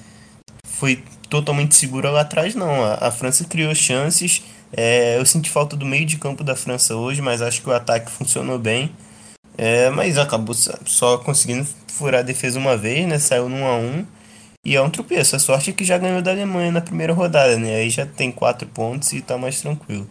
foi 0.66 1.04
totalmente 1.30 1.76
segura 1.76 2.10
lá 2.10 2.22
atrás, 2.22 2.56
não. 2.56 2.84
A, 2.84 3.08
a 3.08 3.12
França 3.12 3.44
criou 3.46 3.74
chances, 3.76 4.44
É, 4.78 5.18
eu 5.18 5.26
senti 5.26 5.50
falta 5.50 5.76
do 5.78 5.86
meio 5.86 6.06
de 6.06 6.18
campo 6.18 6.44
da 6.44 6.56
França 6.56 6.96
hoje, 6.96 7.22
mas 7.22 7.42
acho 7.42 7.62
que 7.62 7.70
o 7.70 7.74
ataque 7.74 8.12
funcionou 8.12 8.60
bem. 8.60 8.92
É, 9.58 9.90
mas 9.90 10.18
acabou 10.18 10.54
só 10.86 11.18
conseguindo 11.18 11.66
furar 11.88 12.20
a 12.22 12.24
defesa 12.24 12.60
uma 12.60 12.76
vez, 12.76 13.08
né? 13.08 13.20
Saiu 13.20 13.48
no 13.50 13.58
1x1. 13.58 14.06
E 14.66 14.76
é 14.76 14.82
um 14.82 14.90
tropeço. 14.90 15.36
A 15.36 15.40
sorte 15.40 15.70
é 15.70 15.74
que 15.74 15.86
já 15.86 15.96
ganhou 15.96 16.24
da 16.24 16.32
Alemanha 16.32 16.72
na 16.72 16.82
primeira 16.82 17.14
rodada, 17.14 17.56
né? 17.56 17.76
Aí 17.76 17.90
já 17.92 18.04
tem 18.04 18.32
quatro 18.32 18.68
pontos 18.68 19.14
e 19.14 19.22
tá 19.22 19.38
mais 19.38 19.62
tranquilo. 19.62 20.10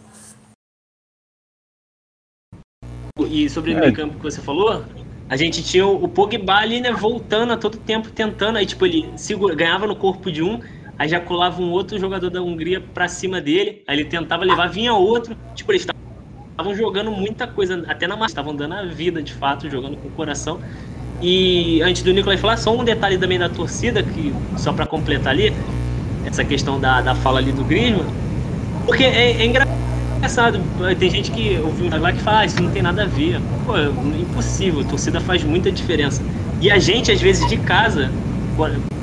E 3.29 3.49
sobre 3.49 3.73
o 3.73 3.79
meio 3.79 3.93
campo 3.93 4.15
que 4.15 4.23
você 4.23 4.41
falou, 4.41 4.85
a 5.27 5.35
gente 5.35 5.61
tinha 5.61 5.85
o 5.85 6.07
Pogba 6.07 6.55
ali, 6.55 6.79
né, 6.79 6.93
voltando 6.93 7.51
a 7.51 7.57
todo 7.57 7.77
tempo, 7.77 8.09
tentando. 8.09 8.57
Aí, 8.57 8.65
tipo, 8.65 8.85
ele 8.85 9.11
segura, 9.17 9.53
ganhava 9.53 9.85
no 9.85 9.95
corpo 9.95 10.31
de 10.31 10.41
um, 10.41 10.61
aí 10.97 11.09
já 11.09 11.19
colava 11.19 11.61
um 11.61 11.71
outro 11.71 11.99
jogador 11.99 12.29
da 12.29 12.41
Hungria 12.41 12.79
pra 12.79 13.09
cima 13.09 13.41
dele, 13.41 13.83
aí 13.85 13.97
ele 13.97 14.05
tentava 14.05 14.45
levar, 14.45 14.67
vinha 14.67 14.93
outro. 14.93 15.35
Tipo, 15.53 15.73
eles 15.73 15.81
estavam 15.81 16.73
jogando 16.73 17.11
muita 17.11 17.45
coisa, 17.45 17.83
até 17.87 18.07
na 18.07 18.15
massa, 18.15 18.31
estavam 18.31 18.55
dando 18.55 18.75
a 18.75 18.85
vida 18.85 19.21
de 19.21 19.33
fato, 19.33 19.69
jogando 19.69 19.97
com 19.97 20.07
o 20.07 20.11
coração. 20.11 20.61
E 21.21 21.81
antes 21.81 22.01
do 22.01 22.13
Nicolas 22.13 22.39
falar, 22.39 22.57
só 22.57 22.75
um 22.75 22.83
detalhe 22.83 23.17
também 23.17 23.39
da 23.39 23.49
torcida, 23.49 24.03
que 24.03 24.33
só 24.57 24.73
para 24.73 24.85
completar 24.85 25.33
ali, 25.33 25.53
essa 26.25 26.43
questão 26.43 26.79
da, 26.79 27.01
da 27.01 27.15
fala 27.15 27.39
ali 27.39 27.51
do 27.51 27.63
Griezmann, 27.63 28.05
porque 28.85 29.03
é, 29.03 29.31
é 29.31 29.45
engraçado, 29.45 30.59
tem 30.99 31.09
gente 31.09 31.31
que 31.31 31.59
ouviu 31.63 31.89
lá 31.99 32.11
que 32.11 32.19
fala, 32.19 32.39
ah, 32.39 32.45
isso 32.45 32.61
não 32.61 32.71
tem 32.71 32.81
nada 32.81 33.03
a 33.03 33.07
ver. 33.07 33.39
Pô, 33.65 33.75
é 33.75 33.87
impossível, 34.19 34.81
a 34.81 34.83
torcida 34.83 35.19
faz 35.19 35.43
muita 35.43 35.71
diferença. 35.71 36.21
E 36.61 36.69
a 36.69 36.77
gente, 36.77 37.11
às 37.11 37.21
vezes, 37.21 37.47
de 37.49 37.57
casa, 37.57 38.11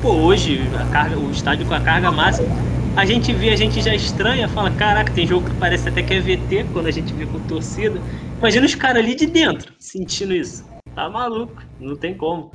pô, 0.01 0.11
hoje, 0.11 0.61
carga, 0.91 1.19
o 1.19 1.31
estádio 1.31 1.67
com 1.67 1.75
a 1.75 1.81
carga 1.81 2.11
máxima, 2.11 2.49
a 2.95 3.05
gente 3.05 3.33
vê, 3.33 3.51
a 3.51 3.57
gente 3.57 3.81
já 3.81 3.95
estranha, 3.95 4.49
fala, 4.49 4.71
caraca, 4.71 5.13
tem 5.13 5.27
jogo 5.27 5.49
que 5.49 5.57
parece 5.57 5.89
até 5.89 6.03
que 6.03 6.15
é 6.15 6.21
VT 6.21 6.67
quando 6.73 6.87
a 6.87 6.91
gente 6.91 7.13
vê 7.13 7.27
com 7.27 7.41
torcida. 7.41 8.01
Imagina 8.39 8.67
os 8.67 8.75
caras 8.75 9.03
ali 9.03 9.15
de 9.15 9.27
dentro, 9.27 9.73
sentindo 9.79 10.35
isso. 10.35 10.72
Tá 10.95 11.09
maluco, 11.09 11.63
não 11.81 11.97
tem 11.97 12.15
como. 12.15 12.51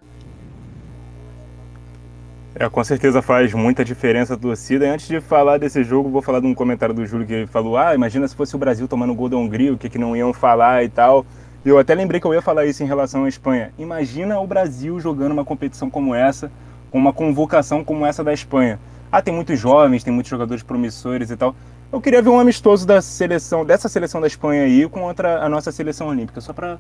É, 2.59 2.67
com 2.69 2.83
certeza 2.83 3.21
faz 3.21 3.53
muita 3.53 3.85
diferença 3.85 4.33
a 4.33 4.37
torcida. 4.37 4.85
E 4.85 4.89
antes 4.89 5.07
de 5.07 5.21
falar 5.21 5.59
desse 5.59 5.83
jogo, 5.83 6.09
vou 6.09 6.21
falar 6.21 6.39
de 6.39 6.47
um 6.47 6.55
comentário 6.55 6.93
do 6.93 7.05
Júlio 7.05 7.25
que 7.25 7.33
ele 7.33 7.47
falou: 7.47 7.77
Ah, 7.77 7.93
imagina 7.93 8.27
se 8.27 8.35
fosse 8.35 8.55
o 8.55 8.59
Brasil 8.59 8.87
tomando 8.87 9.13
gol 9.13 9.29
da 9.29 9.37
Hungria, 9.37 9.73
o 9.73 9.77
que, 9.77 9.89
que 9.89 9.97
não 9.97 10.15
iam 10.15 10.33
falar 10.33 10.83
e 10.83 10.89
tal. 10.89 11.25
E 11.63 11.69
eu 11.69 11.77
até 11.77 11.93
lembrei 11.93 12.19
que 12.19 12.25
eu 12.25 12.33
ia 12.33 12.41
falar 12.41 12.65
isso 12.65 12.81
em 12.81 12.87
relação 12.87 13.25
à 13.25 13.29
Espanha. 13.29 13.71
Imagina 13.77 14.39
o 14.39 14.47
Brasil 14.47 14.99
jogando 14.99 15.33
uma 15.33 15.45
competição 15.45 15.89
como 15.89 16.15
essa, 16.15 16.51
com 16.89 16.97
uma 16.97 17.13
convocação 17.13 17.83
como 17.83 18.05
essa 18.05 18.23
da 18.23 18.33
Espanha. 18.33 18.79
Ah, 19.11 19.21
tem 19.21 19.33
muitos 19.33 19.59
jovens, 19.59 20.03
tem 20.03 20.13
muitos 20.13 20.29
jogadores 20.29 20.63
promissores 20.63 21.29
e 21.29 21.37
tal. 21.37 21.55
Eu 21.91 22.01
queria 22.01 22.21
ver 22.21 22.29
um 22.29 22.39
amistoso 22.39 22.87
da 22.87 23.01
seleção, 23.01 23.65
dessa 23.65 23.87
seleção 23.87 24.19
da 24.19 24.27
Espanha 24.27 24.63
aí 24.63 24.87
contra 24.89 25.43
a 25.43 25.49
nossa 25.49 25.71
seleção 25.71 26.07
olímpica, 26.07 26.41
só 26.41 26.53
para 26.53 26.77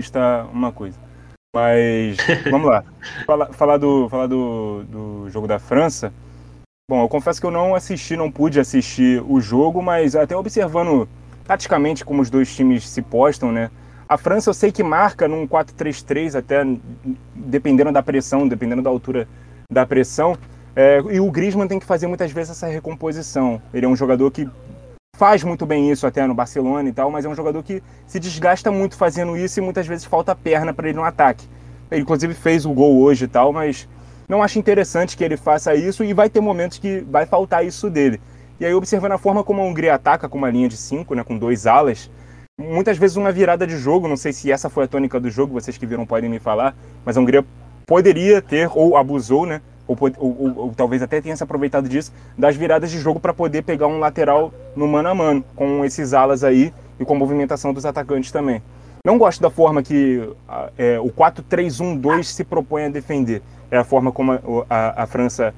testar 0.00 0.46
uma 0.52 0.72
coisa. 0.72 0.98
Mas 1.54 2.16
vamos 2.50 2.68
lá. 2.68 2.84
Falar, 3.26 3.52
falar, 3.52 3.76
do, 3.76 4.08
falar 4.08 4.26
do, 4.26 4.84
do 4.84 5.30
jogo 5.30 5.48
da 5.48 5.58
França. 5.58 6.12
Bom, 6.88 7.02
eu 7.02 7.08
confesso 7.08 7.40
que 7.40 7.46
eu 7.46 7.50
não 7.50 7.74
assisti, 7.74 8.16
não 8.16 8.30
pude 8.30 8.58
assistir 8.58 9.22
o 9.28 9.40
jogo, 9.40 9.82
mas 9.82 10.16
até 10.16 10.36
observando 10.36 11.08
taticamente 11.44 12.04
como 12.04 12.22
os 12.22 12.30
dois 12.30 12.54
times 12.54 12.88
se 12.88 13.02
postam, 13.02 13.52
né? 13.52 13.70
A 14.08 14.16
França 14.16 14.50
eu 14.50 14.54
sei 14.54 14.72
que 14.72 14.82
marca 14.82 15.28
num 15.28 15.46
4-3-3, 15.46 16.36
até 16.36 16.64
dependendo 17.34 17.92
da 17.92 18.02
pressão, 18.02 18.48
dependendo 18.48 18.82
da 18.82 18.90
altura 18.90 19.28
da 19.70 19.86
pressão. 19.86 20.36
É, 20.74 20.98
e 21.10 21.20
o 21.20 21.30
Griezmann 21.30 21.68
tem 21.68 21.78
que 21.78 21.86
fazer 21.86 22.06
muitas 22.06 22.32
vezes 22.32 22.50
essa 22.50 22.66
recomposição. 22.66 23.62
Ele 23.72 23.86
é 23.86 23.88
um 23.88 23.94
jogador 23.94 24.30
que 24.30 24.48
faz 25.20 25.44
muito 25.44 25.66
bem 25.66 25.90
isso 25.90 26.06
até 26.06 26.26
no 26.26 26.32
Barcelona 26.32 26.88
e 26.88 26.92
tal, 26.94 27.10
mas 27.10 27.26
é 27.26 27.28
um 27.28 27.34
jogador 27.34 27.62
que 27.62 27.82
se 28.06 28.18
desgasta 28.18 28.72
muito 28.72 28.96
fazendo 28.96 29.36
isso 29.36 29.60
e 29.60 29.62
muitas 29.62 29.86
vezes 29.86 30.06
falta 30.06 30.34
perna 30.34 30.72
para 30.72 30.88
ele 30.88 30.96
no 30.96 31.04
ataque. 31.04 31.46
Ele 31.90 32.00
inclusive 32.00 32.32
fez 32.32 32.64
o 32.64 32.72
gol 32.72 33.02
hoje 33.02 33.26
e 33.26 33.28
tal, 33.28 33.52
mas 33.52 33.86
não 34.26 34.42
acho 34.42 34.58
interessante 34.58 35.18
que 35.18 35.22
ele 35.22 35.36
faça 35.36 35.74
isso 35.74 36.02
e 36.02 36.14
vai 36.14 36.30
ter 36.30 36.40
momentos 36.40 36.78
que 36.78 37.04
vai 37.06 37.26
faltar 37.26 37.66
isso 37.66 37.90
dele. 37.90 38.18
E 38.58 38.64
aí 38.64 38.72
observando 38.72 39.12
a 39.12 39.18
forma 39.18 39.44
como 39.44 39.60
a 39.60 39.64
Hungria 39.66 39.94
ataca 39.94 40.26
com 40.26 40.38
uma 40.38 40.48
linha 40.48 40.70
de 40.70 40.78
cinco, 40.78 41.14
né, 41.14 41.22
com 41.22 41.36
dois 41.36 41.66
alas, 41.66 42.10
muitas 42.58 42.96
vezes 42.96 43.18
uma 43.18 43.30
virada 43.30 43.66
de 43.66 43.76
jogo, 43.76 44.08
não 44.08 44.16
sei 44.16 44.32
se 44.32 44.50
essa 44.50 44.70
foi 44.70 44.84
a 44.84 44.88
tônica 44.88 45.20
do 45.20 45.28
jogo, 45.28 45.52
vocês 45.52 45.76
que 45.76 45.84
viram 45.84 46.06
podem 46.06 46.30
me 46.30 46.38
falar, 46.38 46.74
mas 47.04 47.18
a 47.18 47.20
Hungria 47.20 47.44
poderia 47.86 48.40
ter 48.40 48.70
ou 48.74 48.96
abusou, 48.96 49.44
né, 49.44 49.60
ou, 49.98 50.10
ou, 50.18 50.58
ou, 50.58 50.74
talvez 50.76 51.02
até 51.02 51.20
tenha 51.20 51.36
se 51.36 51.42
aproveitado 51.42 51.88
disso, 51.88 52.12
das 52.36 52.56
viradas 52.56 52.90
de 52.90 52.98
jogo 52.98 53.18
para 53.18 53.34
poder 53.34 53.62
pegar 53.62 53.86
um 53.86 53.98
lateral 53.98 54.52
no 54.76 54.86
mano 54.86 55.08
a 55.08 55.14
mano, 55.14 55.44
com 55.56 55.84
esses 55.84 56.12
alas 56.12 56.44
aí 56.44 56.72
e 56.98 57.04
com 57.04 57.14
a 57.14 57.18
movimentação 57.18 57.72
dos 57.72 57.84
atacantes 57.84 58.30
também. 58.30 58.62
Não 59.04 59.16
gosto 59.16 59.40
da 59.40 59.50
forma 59.50 59.82
que 59.82 60.28
é, 60.76 61.00
o 61.00 61.08
4-3-1-2 61.08 62.24
se 62.24 62.44
propõe 62.44 62.84
a 62.84 62.88
defender. 62.88 63.42
É 63.70 63.78
a 63.78 63.84
forma 63.84 64.12
como 64.12 64.32
a, 64.32 64.40
a, 64.68 65.02
a 65.04 65.06
França 65.06 65.54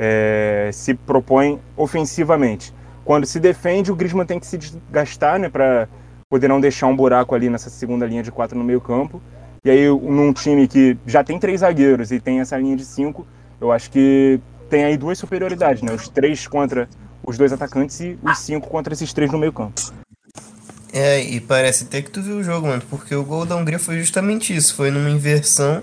é, 0.00 0.70
se 0.72 0.94
propõe 0.94 1.60
ofensivamente. 1.76 2.74
Quando 3.04 3.26
se 3.26 3.38
defende, 3.38 3.92
o 3.92 3.96
Griezmann 3.96 4.26
tem 4.26 4.40
que 4.40 4.46
se 4.46 4.56
desgastar 4.56 5.38
né, 5.38 5.48
para 5.48 5.88
poder 6.30 6.48
não 6.48 6.60
deixar 6.60 6.86
um 6.86 6.96
buraco 6.96 7.34
ali 7.34 7.50
nessa 7.50 7.70
segunda 7.70 8.06
linha 8.06 8.22
de 8.22 8.30
quatro 8.32 8.58
no 8.58 8.64
meio 8.64 8.80
campo. 8.80 9.20
E 9.64 9.70
aí, 9.70 9.88
num 9.88 10.32
time 10.32 10.68
que 10.68 10.96
já 11.06 11.24
tem 11.24 11.38
três 11.38 11.60
zagueiros 11.60 12.12
e 12.12 12.20
tem 12.20 12.40
essa 12.40 12.56
linha 12.56 12.76
de 12.76 12.84
cinco, 12.84 13.26
eu 13.60 13.72
acho 13.72 13.90
que 13.90 14.40
tem 14.68 14.84
aí 14.84 14.96
duas 14.96 15.18
superioridades, 15.18 15.82
né? 15.82 15.92
Os 15.92 16.08
três 16.08 16.46
contra 16.46 16.88
os 17.22 17.36
dois 17.36 17.52
atacantes 17.52 18.00
e 18.00 18.18
os 18.22 18.38
cinco 18.38 18.68
contra 18.68 18.92
esses 18.92 19.12
três 19.12 19.30
no 19.30 19.38
meio 19.38 19.52
campo. 19.52 19.80
É, 20.92 21.20
e 21.20 21.40
parece 21.40 21.84
até 21.84 22.00
que 22.00 22.10
tu 22.10 22.22
viu 22.22 22.36
o 22.38 22.42
jogo, 22.42 22.66
mano, 22.66 22.82
porque 22.88 23.14
o 23.14 23.22
gol 23.22 23.44
da 23.44 23.54
Hungria 23.54 23.78
foi 23.78 23.98
justamente 23.98 24.56
isso, 24.56 24.74
foi 24.74 24.90
numa 24.90 25.10
inversão, 25.10 25.82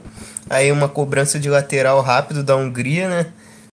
aí 0.50 0.72
uma 0.72 0.90
cobrança 0.90 1.40
de 1.40 1.50
lateral 1.50 2.02
rápido 2.02 2.44
da 2.44 2.56
Hungria, 2.56 3.08
né? 3.08 3.28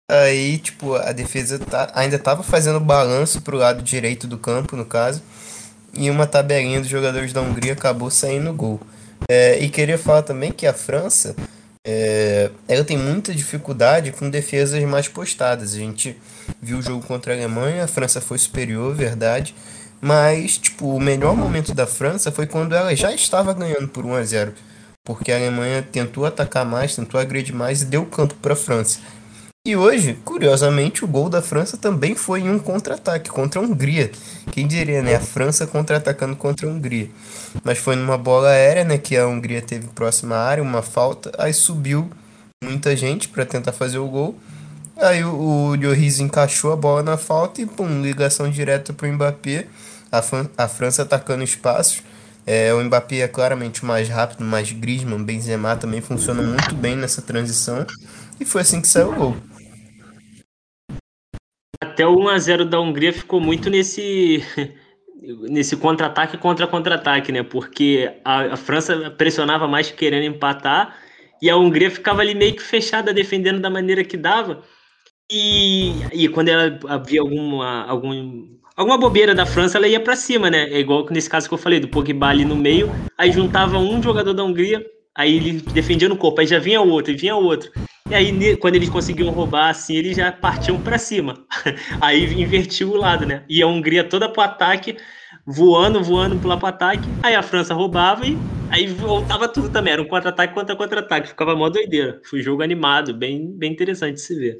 Aí, 0.10 0.60
tipo, 0.60 0.94
a 0.94 1.12
defesa 1.12 1.58
tá, 1.58 1.92
ainda 1.96 2.20
tava 2.20 2.44
fazendo 2.44 2.80
balanço 2.80 3.42
pro 3.42 3.58
lado 3.58 3.82
direito 3.82 4.28
do 4.28 4.38
campo, 4.38 4.76
no 4.76 4.86
caso, 4.86 5.22
e 5.96 6.12
uma 6.12 6.28
tabelinha 6.28 6.80
dos 6.80 6.90
jogadores 6.90 7.34
da 7.34 7.42
Hungria 7.42 7.74
acabou 7.74 8.12
saindo 8.12 8.54
gol. 8.54 8.80
É, 9.28 9.58
e 9.60 9.68
queria 9.70 9.98
falar 9.98 10.22
também 10.22 10.52
que 10.52 10.68
a 10.68 10.74
França, 10.74 11.36
é, 11.88 12.50
ela 12.68 12.84
tem 12.84 12.98
muita 12.98 13.32
dificuldade 13.32 14.12
com 14.12 14.28
defesas 14.28 14.84
mais 14.86 15.08
postadas. 15.08 15.76
A 15.76 15.78
gente 15.78 16.18
viu 16.60 16.80
o 16.80 16.82
jogo 16.82 17.06
contra 17.06 17.32
a 17.32 17.36
Alemanha, 17.36 17.84
a 17.84 17.88
França 17.88 18.20
foi 18.20 18.40
superior, 18.40 18.96
verdade. 18.96 19.54
Mas, 20.02 20.58
tipo, 20.58 20.96
o 20.96 21.00
melhor 21.00 21.36
momento 21.36 21.76
da 21.76 21.86
França 21.86 22.32
foi 22.32 22.48
quando 22.48 22.76
ela 22.76 22.96
já 22.96 23.14
estava 23.14 23.54
ganhando 23.54 23.88
por 23.88 24.04
1 24.04 24.16
a 24.16 24.24
0 24.24 24.54
Porque 25.04 25.32
a 25.32 25.36
Alemanha 25.36 25.84
tentou 25.84 26.26
atacar 26.26 26.66
mais, 26.66 26.96
tentou 26.96 27.20
agredir 27.20 27.54
mais 27.54 27.84
e 27.84 27.86
deu 27.86 28.04
campo 28.06 28.34
para 28.42 28.54
a 28.54 28.58
França. 28.58 29.00
E 29.66 29.76
hoje, 29.76 30.16
curiosamente, 30.24 31.04
o 31.04 31.08
gol 31.08 31.28
da 31.28 31.42
França 31.42 31.76
também 31.76 32.14
foi 32.14 32.42
em 32.42 32.50
um 32.52 32.60
contra-ataque 32.60 33.32
contra 33.32 33.60
a 33.60 33.64
Hungria. 33.64 34.12
Quem 34.52 34.68
diria, 34.68 35.02
né? 35.02 35.16
A 35.16 35.20
França 35.20 35.66
contra-atacando 35.66 36.36
contra 36.36 36.68
a 36.68 36.70
Hungria. 36.72 37.10
Mas 37.64 37.80
foi 37.80 37.96
numa 37.96 38.16
bola 38.16 38.50
aérea, 38.50 38.84
né? 38.84 39.00
Que 39.00 39.18
a 39.18 39.28
Hungria 39.28 39.64
teve 39.64 39.88
próxima 39.88 40.36
área, 40.36 40.62
uma 40.62 40.84
falta. 40.84 41.32
Aí 41.40 41.52
subiu 41.52 42.12
muita 42.64 42.96
gente 42.96 43.28
para 43.28 43.44
tentar 43.44 43.72
fazer 43.72 43.98
o 43.98 44.08
gol. 44.08 44.38
Aí 44.98 45.24
o, 45.24 45.34
o 45.34 45.76
Lloris 45.76 46.20
encaixou 46.20 46.72
a 46.72 46.76
bola 46.76 47.02
na 47.02 47.18
falta 47.18 47.60
e, 47.60 47.66
pum, 47.66 48.04
ligação 48.04 48.48
direta 48.48 48.94
pro 48.94 49.12
Mbappé. 49.12 49.66
A, 50.12 50.22
a 50.60 50.68
França 50.68 51.02
atacando 51.02 51.44
espaços. 51.44 52.04
É, 52.46 52.72
o 52.72 52.84
Mbappé 52.84 53.22
é 53.22 53.28
claramente 53.28 53.84
mais 53.84 54.08
rápido, 54.10 54.44
mais 54.44 54.72
Griezmann, 54.72 55.24
Benzema 55.24 55.76
também 55.76 56.02
funciona 56.02 56.44
muito 56.44 56.76
bem 56.76 56.96
nessa 56.96 57.20
transição. 57.20 57.84
E 58.40 58.46
foi 58.46 58.62
assim 58.62 58.80
que 58.80 58.88
saiu 58.88 59.10
o 59.10 59.16
gol 59.16 59.55
até 61.96 62.06
o 62.06 62.14
1x0 62.14 62.66
da 62.66 62.78
Hungria 62.78 63.14
ficou 63.14 63.40
muito 63.40 63.70
nesse 63.70 64.44
nesse 65.50 65.78
contra-ataque 65.78 66.38
contra 66.38 66.68
contra-ataque, 66.68 67.32
né? 67.32 67.42
Porque 67.42 68.12
a, 68.24 68.54
a, 68.54 68.58
França 68.58 69.10
pressionava 69.12 69.66
mais 69.66 69.90
querendo 69.90 70.26
empatar 70.26 70.98
e 71.42 71.50
a 71.50 71.56
Hungria 71.56 71.90
ficava 71.90 72.22
ali 72.22 72.36
meio 72.36 72.54
que 72.54 72.62
fechada 72.62 73.14
defendendo 73.14 73.62
da 73.62 73.70
maneira 73.70 74.04
que 74.04 74.18
dava. 74.18 74.62
E, 75.32 75.94
e 76.12 76.28
quando 76.28 76.50
ela 76.50 76.78
havia 76.90 77.22
alguma 77.22 77.86
algum 77.86 78.46
alguma 78.76 78.98
bobeira 78.98 79.34
da 79.34 79.46
França, 79.46 79.78
ela 79.78 79.88
ia 79.88 80.00
para 80.00 80.18
cima, 80.18 80.52
né? 80.52 80.70
É 80.70 80.80
igual 80.80 81.08
nesse 81.10 81.30
caso 81.30 81.48
que 81.48 81.54
eu 81.54 81.58
falei 81.58 81.80
do 81.80 81.88
Pogba 81.88 82.28
ali 82.28 82.44
no 82.44 82.58
meio, 82.58 82.92
aí 83.18 83.32
juntava 83.32 83.78
um 83.78 84.04
jogador 84.04 84.34
da 84.34 84.44
Hungria, 84.44 84.86
aí 85.16 85.38
ele 85.38 85.62
defendia 85.62 86.10
no 86.10 86.18
corpo, 86.18 86.42
aí 86.42 86.48
já 86.48 86.60
vinha 86.60 86.82
outro, 86.82 87.12
e 87.14 87.16
vinha 87.16 87.36
outro. 87.36 87.72
E 88.08 88.14
aí, 88.14 88.56
quando 88.58 88.76
eles 88.76 88.90
conseguiam 88.90 89.32
roubar 89.32 89.70
assim, 89.70 89.96
eles 89.96 90.16
já 90.16 90.32
partiam 90.32 90.80
para 90.80 91.00
cima. 91.00 91.44
Aí 92.00 92.24
invertiu 92.40 92.92
o 92.92 92.96
lado, 92.96 93.26
né? 93.26 93.44
E 93.50 93.64
a 93.64 93.68
Hungria 93.68 94.08
toda 94.08 94.30
pro 94.30 94.44
ataque, 94.44 94.96
voando, 95.44 96.04
voando 96.04 96.38
pro 96.38 96.52
ataque. 96.52 97.02
Aí 97.24 97.34
a 97.34 97.42
França 97.42 97.74
roubava 97.74 98.28
e 98.28 98.38
aí 98.70 98.86
voltava 98.86 99.48
tudo 99.48 99.72
também. 99.72 99.94
Era 99.94 100.04
um 100.04 100.08
contra-ataque 100.08 100.54
contra 100.54 100.76
contra-ataque. 100.76 101.30
Ficava 101.30 101.56
mó 101.56 101.68
doideira. 101.68 102.22
Foi 102.26 102.42
um 102.42 102.44
jogo 102.44 102.62
animado, 102.62 103.12
bem, 103.12 103.52
bem 103.58 103.72
interessante 103.72 104.14
de 104.14 104.22
se 104.22 104.36
ver. 104.36 104.58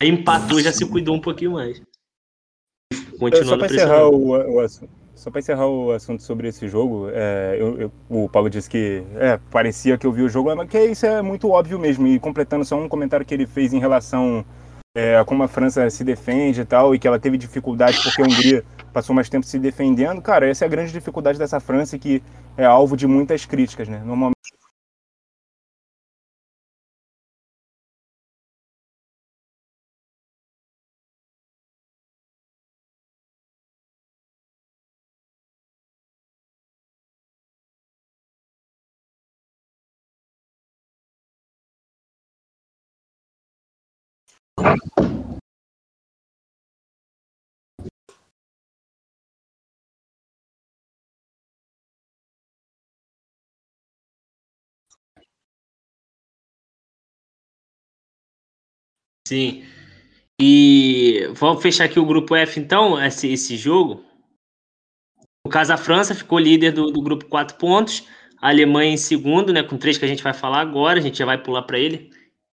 Aí 0.00 0.08
empatou, 0.08 0.60
já 0.60 0.70
se 0.70 0.88
cuidou 0.88 1.16
um 1.16 1.20
pouquinho 1.20 1.54
mais. 1.54 1.82
continuando 3.18 3.44
só 3.44 3.56
para 3.56 3.66
encerrar 3.66 4.08
o, 4.08 4.54
o 4.54 4.60
assunto. 4.60 4.97
Só 5.18 5.32
para 5.32 5.40
encerrar 5.40 5.66
o 5.66 5.90
assunto 5.90 6.22
sobre 6.22 6.46
esse 6.46 6.68
jogo, 6.68 7.08
é, 7.12 7.56
eu, 7.58 7.76
eu, 7.80 7.92
o 8.08 8.28
Paulo 8.28 8.48
disse 8.48 8.70
que 8.70 9.02
é, 9.16 9.36
parecia 9.50 9.98
que 9.98 10.06
eu 10.06 10.12
vi 10.12 10.22
o 10.22 10.28
jogo, 10.28 10.54
mas 10.54 10.68
que 10.68 10.80
isso 10.80 11.04
é 11.06 11.20
muito 11.20 11.50
óbvio 11.50 11.76
mesmo. 11.76 12.06
E 12.06 12.20
completando 12.20 12.64
só 12.64 12.76
um 12.76 12.88
comentário 12.88 13.26
que 13.26 13.34
ele 13.34 13.44
fez 13.44 13.72
em 13.72 13.80
relação 13.80 14.44
é, 14.96 15.18
a 15.18 15.24
como 15.24 15.42
a 15.42 15.48
França 15.48 15.90
se 15.90 16.04
defende 16.04 16.60
e 16.60 16.64
tal, 16.64 16.94
e 16.94 17.00
que 17.00 17.08
ela 17.08 17.18
teve 17.18 17.36
dificuldade 17.36 18.00
porque 18.00 18.22
a 18.22 18.26
Hungria 18.26 18.64
passou 18.92 19.12
mais 19.12 19.28
tempo 19.28 19.44
se 19.44 19.58
defendendo. 19.58 20.22
Cara, 20.22 20.48
essa 20.48 20.64
é 20.64 20.66
a 20.66 20.70
grande 20.70 20.92
dificuldade 20.92 21.36
dessa 21.36 21.58
França 21.58 21.98
que 21.98 22.22
é 22.56 22.64
alvo 22.64 22.96
de 22.96 23.08
muitas 23.08 23.44
críticas, 23.44 23.88
né? 23.88 24.00
Normalmente 24.04 24.37
Sim. 59.28 59.62
E 60.40 61.28
vamos 61.34 61.62
fechar 61.62 61.84
aqui 61.84 62.00
o 62.00 62.06
grupo 62.06 62.34
F, 62.34 62.58
então, 62.58 62.98
esse, 63.04 63.30
esse 63.30 63.58
jogo. 63.58 64.02
No 65.44 65.52
caso, 65.52 65.70
a 65.74 65.76
França 65.76 66.14
ficou 66.14 66.38
líder 66.38 66.72
do, 66.72 66.90
do 66.90 67.02
grupo 67.02 67.26
quatro 67.26 67.58
pontos, 67.58 68.08
a 68.40 68.48
Alemanha 68.48 68.94
em 68.94 68.96
segundo, 68.96 69.52
né, 69.52 69.62
com 69.62 69.76
três 69.76 69.98
que 69.98 70.04
a 70.06 70.08
gente 70.08 70.22
vai 70.22 70.32
falar 70.32 70.60
agora, 70.60 70.98
a 70.98 71.02
gente 71.02 71.18
já 71.18 71.26
vai 71.26 71.36
pular 71.36 71.62
para 71.62 71.78
ele. 71.78 72.10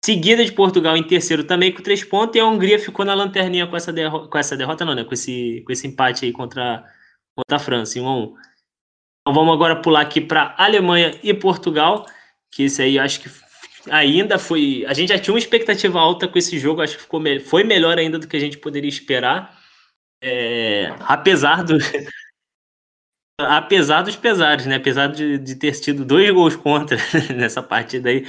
Seguida 0.04 0.44
de 0.44 0.52
Portugal 0.52 0.96
em 0.96 1.02
terceiro 1.02 1.42
também 1.42 1.74
com 1.74 1.82
três 1.82 2.04
pontos, 2.04 2.36
e 2.36 2.40
a 2.40 2.46
Hungria 2.46 2.78
ficou 2.78 3.04
na 3.04 3.14
lanterninha 3.14 3.66
com 3.66 3.76
essa, 3.76 3.92
derro 3.92 4.28
com 4.28 4.38
essa 4.38 4.56
derrota, 4.56 4.84
não, 4.84 4.94
né? 4.94 5.02
Com 5.02 5.14
esse, 5.14 5.62
com 5.66 5.72
esse 5.72 5.88
empate 5.88 6.24
aí 6.24 6.32
contra, 6.32 6.84
contra 7.36 7.56
a 7.56 7.58
França, 7.58 7.98
em 7.98 8.02
1 8.02 8.08
a 8.08 8.16
1. 8.16 8.22
Então 8.22 9.34
vamos 9.34 9.54
agora 9.54 9.82
pular 9.82 10.02
aqui 10.02 10.20
para 10.20 10.54
Alemanha 10.56 11.18
e 11.20 11.34
Portugal, 11.34 12.06
que 12.52 12.64
esse 12.64 12.80
aí 12.80 12.96
acho 12.96 13.20
que 13.20 13.28
ainda 13.88 14.38
foi. 14.38 14.84
A 14.86 14.92
gente 14.92 15.10
já 15.10 15.18
tinha 15.18 15.32
uma 15.32 15.38
expectativa 15.38 15.98
alta 15.98 16.28
com 16.28 16.38
esse 16.38 16.58
jogo, 16.58 16.82
acho 16.82 16.96
que 16.96 17.02
ficou, 17.02 17.22
foi 17.44 17.64
melhor 17.64 17.98
ainda 17.98 18.18
do 18.18 18.26
que 18.26 18.36
a 18.36 18.40
gente 18.40 18.58
poderia 18.58 18.88
esperar. 18.88 19.58
É, 20.22 20.92
apesar 21.00 21.64
do. 21.64 21.78
apesar 23.40 24.02
dos 24.02 24.16
pesares, 24.16 24.66
né? 24.66 24.76
Apesar 24.76 25.06
de, 25.08 25.38
de 25.38 25.54
ter 25.54 25.72
tido 25.72 26.04
dois 26.04 26.30
gols 26.30 26.56
contra 26.56 26.98
nessa 27.34 27.62
partida 27.62 28.10
aí, 28.10 28.26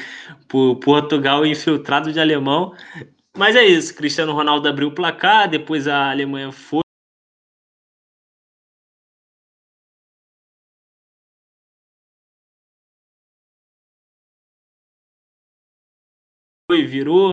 por 0.47 0.77
Portugal 0.77 1.45
infiltrado 1.45 2.13
de 2.13 2.19
alemão. 2.19 2.73
Mas 3.35 3.55
é 3.55 3.63
isso, 3.63 3.95
Cristiano 3.95 4.33
Ronaldo 4.33 4.67
abriu 4.67 4.89
o 4.89 4.95
placar, 4.95 5.49
depois 5.49 5.87
a 5.87 6.11
Alemanha 6.11 6.51
foi. 6.51 6.80
Virou. 16.91 17.31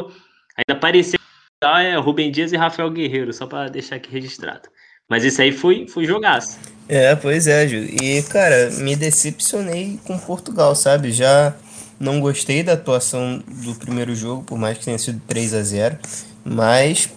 Ainda 0.00 0.78
apareceu 0.78 1.18
é, 1.62 1.96
Rubem 1.96 2.30
Dias 2.30 2.52
e 2.52 2.56
Rafael 2.56 2.90
Guerreiro, 2.90 3.32
só 3.32 3.46
para 3.46 3.68
deixar 3.68 3.96
aqui 3.96 4.10
registrado. 4.10 4.68
Mas 5.08 5.24
isso 5.24 5.42
aí 5.42 5.50
foi, 5.50 5.88
foi 5.88 6.04
jogaço. 6.04 6.58
É, 6.88 7.16
pois 7.16 7.46
é, 7.46 7.66
Ju. 7.66 7.76
E, 7.76 8.22
cara, 8.24 8.70
me 8.70 8.94
decepcionei 8.94 9.98
com 10.04 10.18
Portugal, 10.18 10.74
sabe? 10.74 11.10
Já 11.10 11.56
não 11.98 12.20
gostei 12.20 12.62
da 12.62 12.74
atuação 12.74 13.42
do 13.46 13.74
primeiro 13.74 14.14
jogo, 14.14 14.44
por 14.44 14.58
mais 14.58 14.78
que 14.78 14.84
tenha 14.84 14.98
sido 14.98 15.20
3 15.26 15.54
a 15.54 15.62
0 15.62 15.98
Mas 16.44 17.08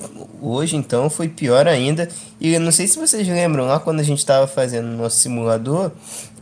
hoje, 0.42 0.76
então, 0.76 1.10
foi 1.10 1.28
pior 1.30 1.68
ainda. 1.68 2.08
E 2.40 2.54
eu 2.54 2.60
não 2.60 2.72
sei 2.72 2.88
se 2.88 2.98
vocês 2.98 3.28
lembram, 3.28 3.66
lá 3.66 3.80
quando 3.80 4.00
a 4.00 4.04
gente 4.04 4.20
estava 4.20 4.48
fazendo 4.48 4.88
nosso 4.88 5.20
simulador, 5.20 5.92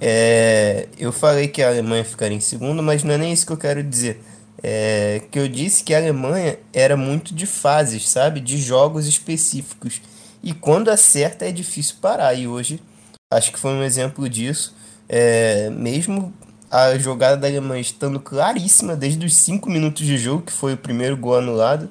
é, 0.01 0.87
eu 0.97 1.11
falei 1.11 1.47
que 1.47 1.61
a 1.61 1.69
Alemanha 1.69 2.05
ficaria 2.05 2.37
em 2.37 2.41
segundo, 2.41 2.81
mas 2.81 3.03
não 3.03 3.13
é 3.13 3.17
nem 3.17 3.33
isso 3.33 3.45
que 3.45 3.51
eu 3.51 3.57
quero 3.57 3.83
dizer. 3.83 4.21
É, 4.61 5.21
que 5.31 5.39
eu 5.39 5.47
disse 5.47 5.83
que 5.83 5.93
a 5.93 5.97
Alemanha 5.97 6.57
era 6.73 6.97
muito 6.97 7.33
de 7.33 7.45
fases, 7.45 8.09
sabe? 8.09 8.39
De 8.39 8.57
jogos 8.57 9.07
específicos. 9.07 10.01
E 10.43 10.53
quando 10.53 10.89
acerta 10.89 11.45
é 11.45 11.51
difícil 11.51 11.95
parar. 12.01 12.33
E 12.33 12.47
hoje 12.47 12.81
acho 13.31 13.51
que 13.51 13.59
foi 13.59 13.71
um 13.71 13.83
exemplo 13.83 14.27
disso. 14.29 14.75
É, 15.07 15.69
mesmo 15.69 16.33
a 16.69 16.97
jogada 16.97 17.35
da 17.35 17.47
Alemanha 17.47 17.81
estando 17.81 18.19
claríssima 18.19 18.95
desde 18.95 19.25
os 19.25 19.35
5 19.35 19.69
minutos 19.69 20.05
de 20.05 20.17
jogo, 20.17 20.43
que 20.43 20.53
foi 20.53 20.73
o 20.73 20.77
primeiro 20.77 21.17
gol 21.17 21.37
anulado, 21.37 21.89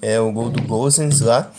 é, 0.00 0.18
o 0.18 0.32
gol 0.32 0.50
do 0.50 0.62
Gozens 0.62 1.20
lá. 1.20 1.50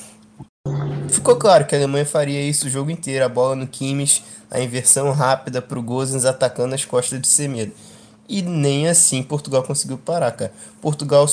Ficou 1.15 1.37
claro 1.37 1.65
que 1.65 1.73
a 1.73 1.77
Alemanha 1.77 2.05
faria 2.05 2.41
isso 2.41 2.67
o 2.67 2.69
jogo 2.69 2.91
inteiro, 2.91 3.23
a 3.23 3.29
bola 3.29 3.55
no 3.55 3.65
Kimmich, 3.65 4.21
a 4.51 4.59
inversão 4.59 5.11
rápida 5.13 5.61
para 5.61 5.79
o 5.79 5.81
Gozens 5.81 6.25
atacando 6.25 6.75
as 6.75 6.83
costas 6.83 7.19
do 7.19 7.25
Semedo. 7.25 7.71
E 8.27 8.41
nem 8.41 8.87
assim 8.89 9.23
Portugal 9.23 9.63
conseguiu 9.63 9.97
parar, 9.97 10.31
cara. 10.33 10.51
Portugal, 10.81 11.25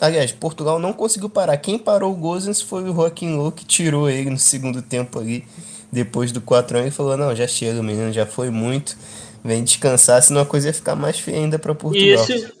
aliás, 0.00 0.30
Portugal 0.30 0.78
não 0.78 0.92
conseguiu 0.92 1.28
parar. 1.28 1.56
Quem 1.56 1.76
parou 1.76 2.12
o 2.12 2.16
Gozens 2.16 2.60
foi 2.60 2.84
o 2.84 2.94
Joaquim 2.94 3.34
Low, 3.34 3.50
que 3.50 3.64
tirou 3.64 4.08
ele 4.08 4.30
no 4.30 4.38
segundo 4.38 4.80
tempo 4.80 5.18
ali, 5.18 5.44
depois 5.90 6.30
do 6.30 6.40
4 6.40 6.78
anos, 6.78 6.92
e 6.92 6.96
falou: 6.96 7.16
Não, 7.16 7.34
já 7.34 7.48
chega, 7.48 7.82
menino, 7.82 8.12
já 8.12 8.26
foi 8.26 8.50
muito. 8.50 8.96
Vem 9.42 9.64
descansar, 9.64 10.22
senão 10.22 10.42
a 10.42 10.46
coisa 10.46 10.68
ia 10.68 10.74
ficar 10.74 10.94
mais 10.94 11.18
feia 11.18 11.38
ainda 11.38 11.58
para 11.58 11.74
Portugal. 11.74 12.24
Isso, 12.24 12.52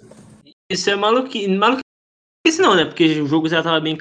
isso 0.70 0.90
é 0.90 0.96
maluquice, 0.96 1.48
maluquice 1.48 1.82
não, 2.58 2.74
né? 2.74 2.86
Porque 2.86 3.20
o 3.20 3.26
jogo 3.26 3.48
já 3.48 3.62
tava 3.62 3.78
bem 3.78 3.96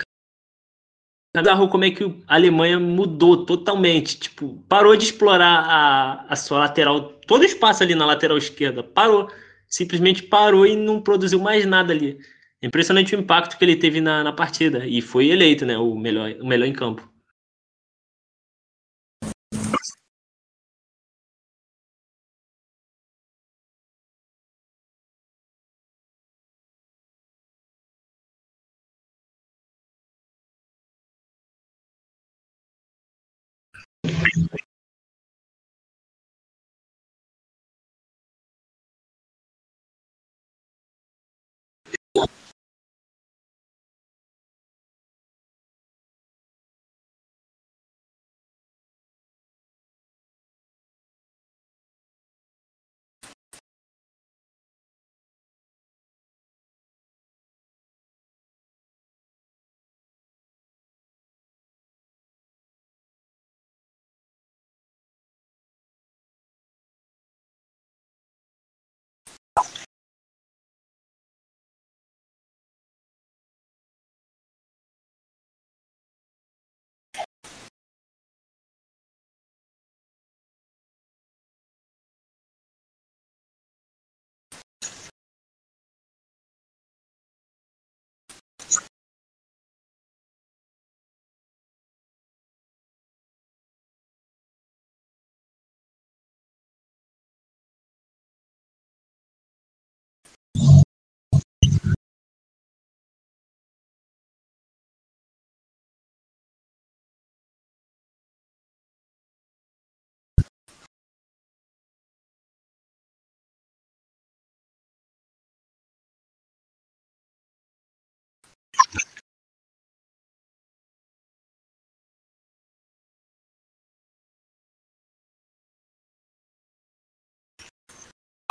bizarro 1.42 1.68
como 1.68 1.86
é 1.86 1.92
que 1.92 2.04
a 2.28 2.36
Alemanha 2.36 2.80
mudou 2.80 3.46
totalmente. 3.46 4.18
Tipo, 4.18 4.64
parou 4.68 4.96
de 4.96 5.06
explorar 5.06 5.66
a, 5.66 6.26
a 6.30 6.36
sua 6.36 6.60
lateral, 6.60 7.02
todo 7.28 7.42
o 7.42 7.46
espaço 7.46 7.84
ali 7.84 7.96
na 7.96 8.06
lateral 8.06 8.38
esquerda. 8.38 8.84
Parou 8.84 9.30
simplesmente 9.68 10.24
parou 10.24 10.66
e 10.66 10.76
não 10.76 11.02
produziu 11.02 11.40
mais 11.40 11.66
nada 11.66 11.92
ali. 11.92 12.18
É 12.62 12.68
impressionante 12.68 13.16
o 13.16 13.20
impacto 13.20 13.58
que 13.58 13.66
ele 13.66 13.76
teve 13.76 14.00
na, 14.02 14.24
na 14.24 14.32
partida 14.32 14.86
e 14.86 15.02
foi 15.02 15.28
eleito 15.28 15.66
né, 15.66 15.78
o, 15.78 15.96
melhor, 15.96 16.34
o 16.42 16.48
melhor 16.48 16.66
em 16.66 16.74
campo. 16.74 17.08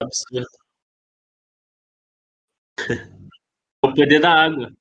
Absurdo. 0.00 0.46
O 3.82 3.92
poder 3.92 4.20
da 4.20 4.30
água. 4.32 4.72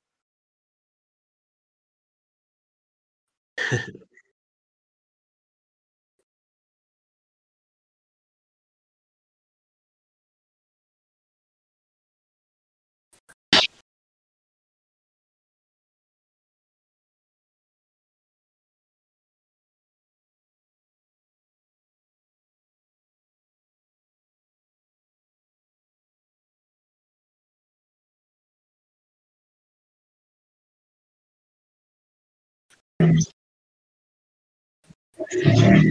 Thank 32.99 33.19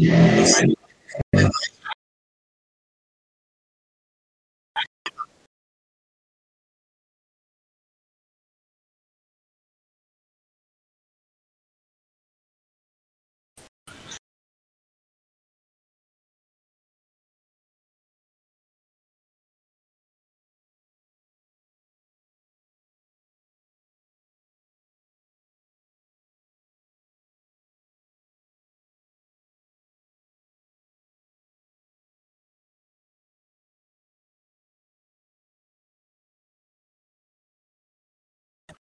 you. 0.02 0.87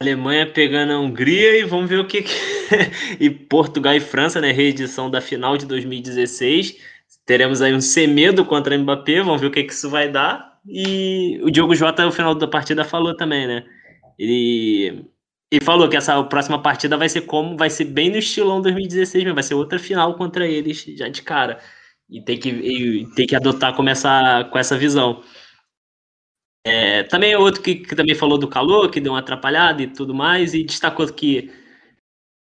Alemanha 0.00 0.46
pegando 0.46 0.92
a 0.92 1.00
Hungria 1.00 1.58
e 1.58 1.64
vamos 1.64 1.88
ver 1.88 1.98
o 1.98 2.06
que. 2.06 2.22
e 3.18 3.30
Portugal 3.30 3.94
e 3.94 4.00
França, 4.00 4.40
né? 4.40 4.52
Reedição 4.52 5.10
da 5.10 5.22
final 5.22 5.56
de 5.56 5.64
2016. 5.64 6.76
Teremos 7.24 7.62
aí 7.62 7.74
um 7.74 7.80
Semedo 7.80 8.44
contra 8.44 8.76
Mbappé, 8.76 9.22
vamos 9.22 9.40
ver 9.40 9.46
o 9.46 9.50
que, 9.50 9.64
que 9.64 9.72
isso 9.72 9.88
vai 9.88 10.10
dar. 10.10 10.60
E 10.66 11.40
o 11.42 11.50
Diogo 11.50 11.74
Jota, 11.74 12.04
no 12.04 12.12
final 12.12 12.34
da 12.34 12.46
partida, 12.46 12.84
falou 12.84 13.16
também, 13.16 13.46
né? 13.46 13.64
Ele, 14.18 15.06
ele 15.50 15.64
falou 15.64 15.88
que 15.88 15.96
essa 15.96 16.22
próxima 16.24 16.60
partida 16.60 16.96
vai 16.98 17.08
ser 17.08 17.22
como 17.22 17.56
vai 17.56 17.70
ser 17.70 17.86
bem 17.86 18.10
no 18.10 18.18
estilão 18.18 18.60
2016, 18.60 19.24
mas 19.24 19.34
vai 19.34 19.42
ser 19.42 19.54
outra 19.54 19.78
final 19.78 20.14
contra 20.14 20.46
eles 20.46 20.84
já 20.96 21.08
de 21.08 21.22
cara. 21.22 21.58
E 22.10 22.20
tem 22.22 22.38
que, 22.38 22.50
e 22.50 23.06
tem 23.14 23.26
que 23.26 23.34
adotar 23.34 23.74
com 23.74 23.88
essa, 23.88 24.44
com 24.44 24.58
essa 24.58 24.76
visão. 24.76 25.22
É, 26.66 27.04
também 27.04 27.30
é 27.32 27.38
outro 27.38 27.62
que, 27.62 27.76
que, 27.76 27.94
também 27.94 28.16
falou 28.16 28.36
do 28.36 28.48
calor, 28.48 28.90
que 28.90 29.00
deu 29.00 29.12
uma 29.12 29.20
atrapalhada 29.20 29.82
e 29.82 29.86
tudo 29.86 30.12
mais, 30.12 30.52
e 30.52 30.64
destacou 30.64 31.06
que. 31.06 31.48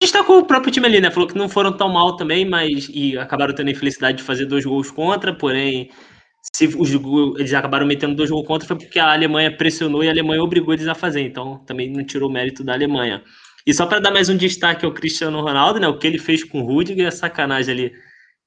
Destacou 0.00 0.38
o 0.38 0.46
próprio 0.46 0.72
time 0.72 0.86
ali, 0.86 1.00
né? 1.00 1.10
Falou 1.10 1.28
que 1.28 1.36
não 1.36 1.48
foram 1.48 1.76
tão 1.76 1.88
mal 1.88 2.16
também, 2.16 2.48
mas. 2.48 2.88
E 2.94 3.18
acabaram 3.18 3.52
tendo 3.52 3.66
a 3.66 3.72
infelicidade 3.72 4.18
de 4.18 4.22
fazer 4.22 4.46
dois 4.46 4.64
gols 4.64 4.92
contra, 4.92 5.34
porém. 5.34 5.90
Se 6.54 6.66
os, 6.66 6.90
eles 7.38 7.52
acabaram 7.52 7.84
metendo 7.84 8.14
dois 8.14 8.30
gols 8.30 8.46
contra 8.46 8.66
foi 8.66 8.76
porque 8.76 8.98
a 9.00 9.12
Alemanha 9.12 9.56
pressionou 9.56 10.04
e 10.04 10.08
a 10.08 10.12
Alemanha 10.12 10.42
obrigou 10.42 10.74
eles 10.74 10.88
a 10.88 10.94
fazer, 10.94 11.22
então 11.22 11.58
também 11.66 11.90
não 11.90 12.04
tirou 12.04 12.28
o 12.28 12.32
mérito 12.32 12.64
da 12.64 12.74
Alemanha. 12.74 13.22
E 13.66 13.74
só 13.74 13.86
para 13.86 14.00
dar 14.00 14.12
mais 14.12 14.28
um 14.28 14.36
destaque 14.36 14.84
ao 14.84 14.92
Cristiano 14.92 15.40
Ronaldo, 15.40 15.80
né? 15.80 15.88
O 15.88 15.98
que 15.98 16.06
ele 16.06 16.18
fez 16.18 16.44
com 16.44 16.60
o 16.62 16.64
Rudiger 16.64 17.06
é 17.08 17.10
sacanagem 17.10 17.74
ali. 17.74 17.92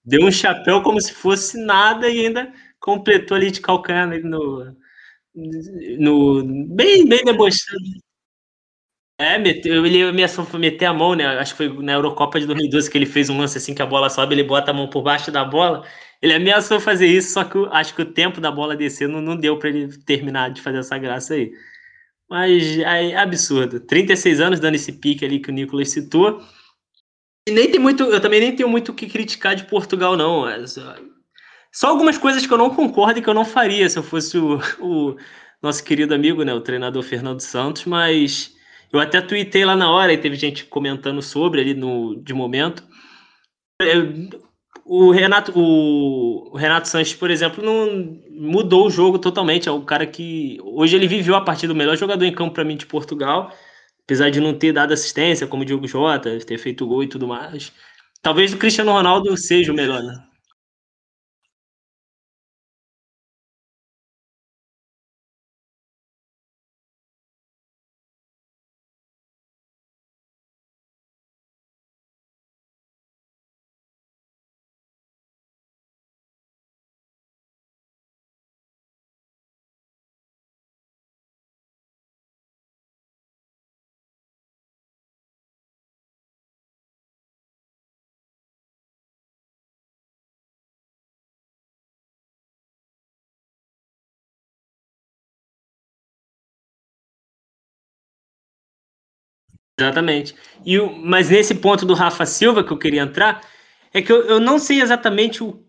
Deu 0.05 0.25
um 0.25 0.31
chapéu 0.31 0.81
como 0.81 1.01
se 1.01 1.13
fosse 1.13 1.57
nada 1.65 2.09
e 2.09 2.27
ainda 2.27 2.51
completou 2.79 3.35
ali 3.35 3.51
de 3.51 3.61
calcanhar 3.61 4.07
no, 4.23 4.75
no 6.00 6.43
bem, 6.76 7.08
bem 7.08 7.24
debochado. 7.24 8.06
É, 9.17 9.38
meteu, 9.38 9.86
ele 9.86 10.04
ameaçou 10.04 10.45
meter 10.60 10.86
a 10.86 10.93
mão, 10.93 11.15
né? 11.15 11.26
Acho 11.39 11.54
que 11.56 11.58
foi 11.58 11.84
na 11.84 11.93
Eurocopa 11.93 12.39
de 12.39 12.45
2012 12.45 12.89
que 12.91 12.98
ele 12.98 13.06
fez 13.06 13.30
um 13.30 13.38
lance 13.38 13.58
assim 13.58 13.74
que 13.74 13.82
a 13.82 13.86
bola 13.86 14.10
sobe, 14.10 14.36
ele 14.36 14.43
bota 14.43 14.71
a 14.71 14.74
mão 14.74 14.89
por 14.89 15.02
baixo 15.04 15.32
da 15.32 15.43
bola. 15.45 15.86
Ele 16.21 16.34
ameaçou 16.34 16.80
fazer 16.80 17.08
isso, 17.08 17.34
só 17.34 17.43
que 17.43 17.58
acho 17.71 17.95
que 17.95 18.02
o 18.02 18.12
tempo 18.12 18.41
da 18.41 18.52
bola 18.52 18.76
descer 18.76 19.08
não, 19.08 19.21
não 19.21 19.38
deu 19.38 19.58
para 19.58 19.69
ele 19.69 19.98
terminar 20.00 20.50
de 20.52 20.62
fazer 20.62 20.80
essa 20.80 20.98
graça 20.98 21.34
aí. 21.34 21.54
Mas 22.30 22.78
é 22.80 23.15
absurdo. 23.15 23.80
36 23.80 24.41
anos 24.41 24.60
dando 24.60 24.76
esse 24.76 24.91
pique 24.93 25.24
ali 25.26 25.39
que 25.39 25.50
o 25.50 25.54
Nicolas 25.54 25.89
citou. 25.89 26.41
E 27.48 27.52
nem 27.52 27.71
tem 27.71 27.80
muito, 27.80 28.04
eu 28.04 28.19
também 28.19 28.39
nem 28.41 28.56
tenho 28.56 28.67
muito 28.67 28.91
o 28.91 28.95
que 28.95 29.08
criticar 29.08 29.56
de 29.56 29.65
Portugal, 29.65 30.17
não. 30.17 30.45
Só 31.75 31.89
algumas 31.89 32.17
coisas 32.17 32.47
que 32.47 32.53
eu 32.53 32.57
não 32.57 32.69
concordo 32.69 33.19
e 33.19 33.21
que 33.21 33.27
eu 33.27 33.33
não 33.33 33.43
faria 33.43 33.89
se 33.89 33.99
eu 33.99 34.03
fosse 34.03 34.38
o, 34.38 34.59
o 34.79 35.17
nosso 35.61 35.83
querido 35.83 36.13
amigo, 36.13 36.41
né, 36.41 36.53
o 36.53 36.61
treinador 36.61 37.03
Fernando 37.03 37.41
Santos, 37.41 37.83
mas 37.83 38.55
eu 38.93 38.97
até 38.97 39.19
tuitei 39.19 39.65
lá 39.65 39.75
na 39.75 39.91
hora 39.91 40.13
e 40.13 40.17
teve 40.17 40.38
gente 40.38 40.63
comentando 40.63 41.21
sobre 41.21 41.59
ali 41.59 41.73
no 41.73 42.15
de 42.15 42.33
momento. 42.33 42.81
O 44.85 45.11
Renato, 45.11 45.51
o, 45.53 46.55
Renato 46.55 46.88
Sanches, 46.88 47.13
por 47.13 47.29
exemplo, 47.29 47.61
não 47.61 48.21
mudou 48.31 48.88
o 48.88 48.89
jogo 48.89 49.19
totalmente. 49.19 49.67
É 49.67 49.71
o 49.71 49.81
cara 49.81 50.07
que 50.07 50.57
hoje 50.63 50.95
ele 50.95 51.09
viveu 51.09 51.35
a 51.35 51.41
partir 51.41 51.67
do 51.67 51.75
melhor 51.75 51.97
jogador 51.97 52.23
em 52.23 52.33
campo 52.33 52.53
para 52.53 52.63
mim 52.63 52.77
de 52.77 52.85
Portugal, 52.85 53.51
apesar 54.05 54.29
de 54.29 54.39
não 54.39 54.53
ter 54.57 54.71
dado 54.71 54.93
assistência, 54.93 55.45
como 55.45 55.63
o 55.63 55.65
Diogo 55.65 55.88
Jota, 55.88 56.39
ter 56.39 56.57
feito 56.57 56.88
gol 56.88 57.03
e 57.03 57.07
tudo 57.09 57.27
mais. 57.27 57.73
Talvez 58.21 58.53
o 58.53 58.57
Cristiano 58.57 58.93
Ronaldo 58.93 59.35
seja 59.35 59.73
o 59.73 59.75
melhor, 59.75 60.01
né? 60.01 60.35
Exatamente. 99.79 100.35
E 100.65 100.79
o, 100.79 100.91
mas 100.95 101.29
nesse 101.29 101.53
ponto 101.55 101.85
do 101.85 101.93
Rafa 101.93 102.25
Silva 102.25 102.63
que 102.63 102.71
eu 102.71 102.77
queria 102.77 103.01
entrar, 103.01 103.41
é 103.93 104.01
que 104.01 104.11
eu, 104.11 104.23
eu 104.25 104.39
não 104.39 104.57
sei 104.57 104.81
exatamente 104.81 105.43
o, 105.43 105.61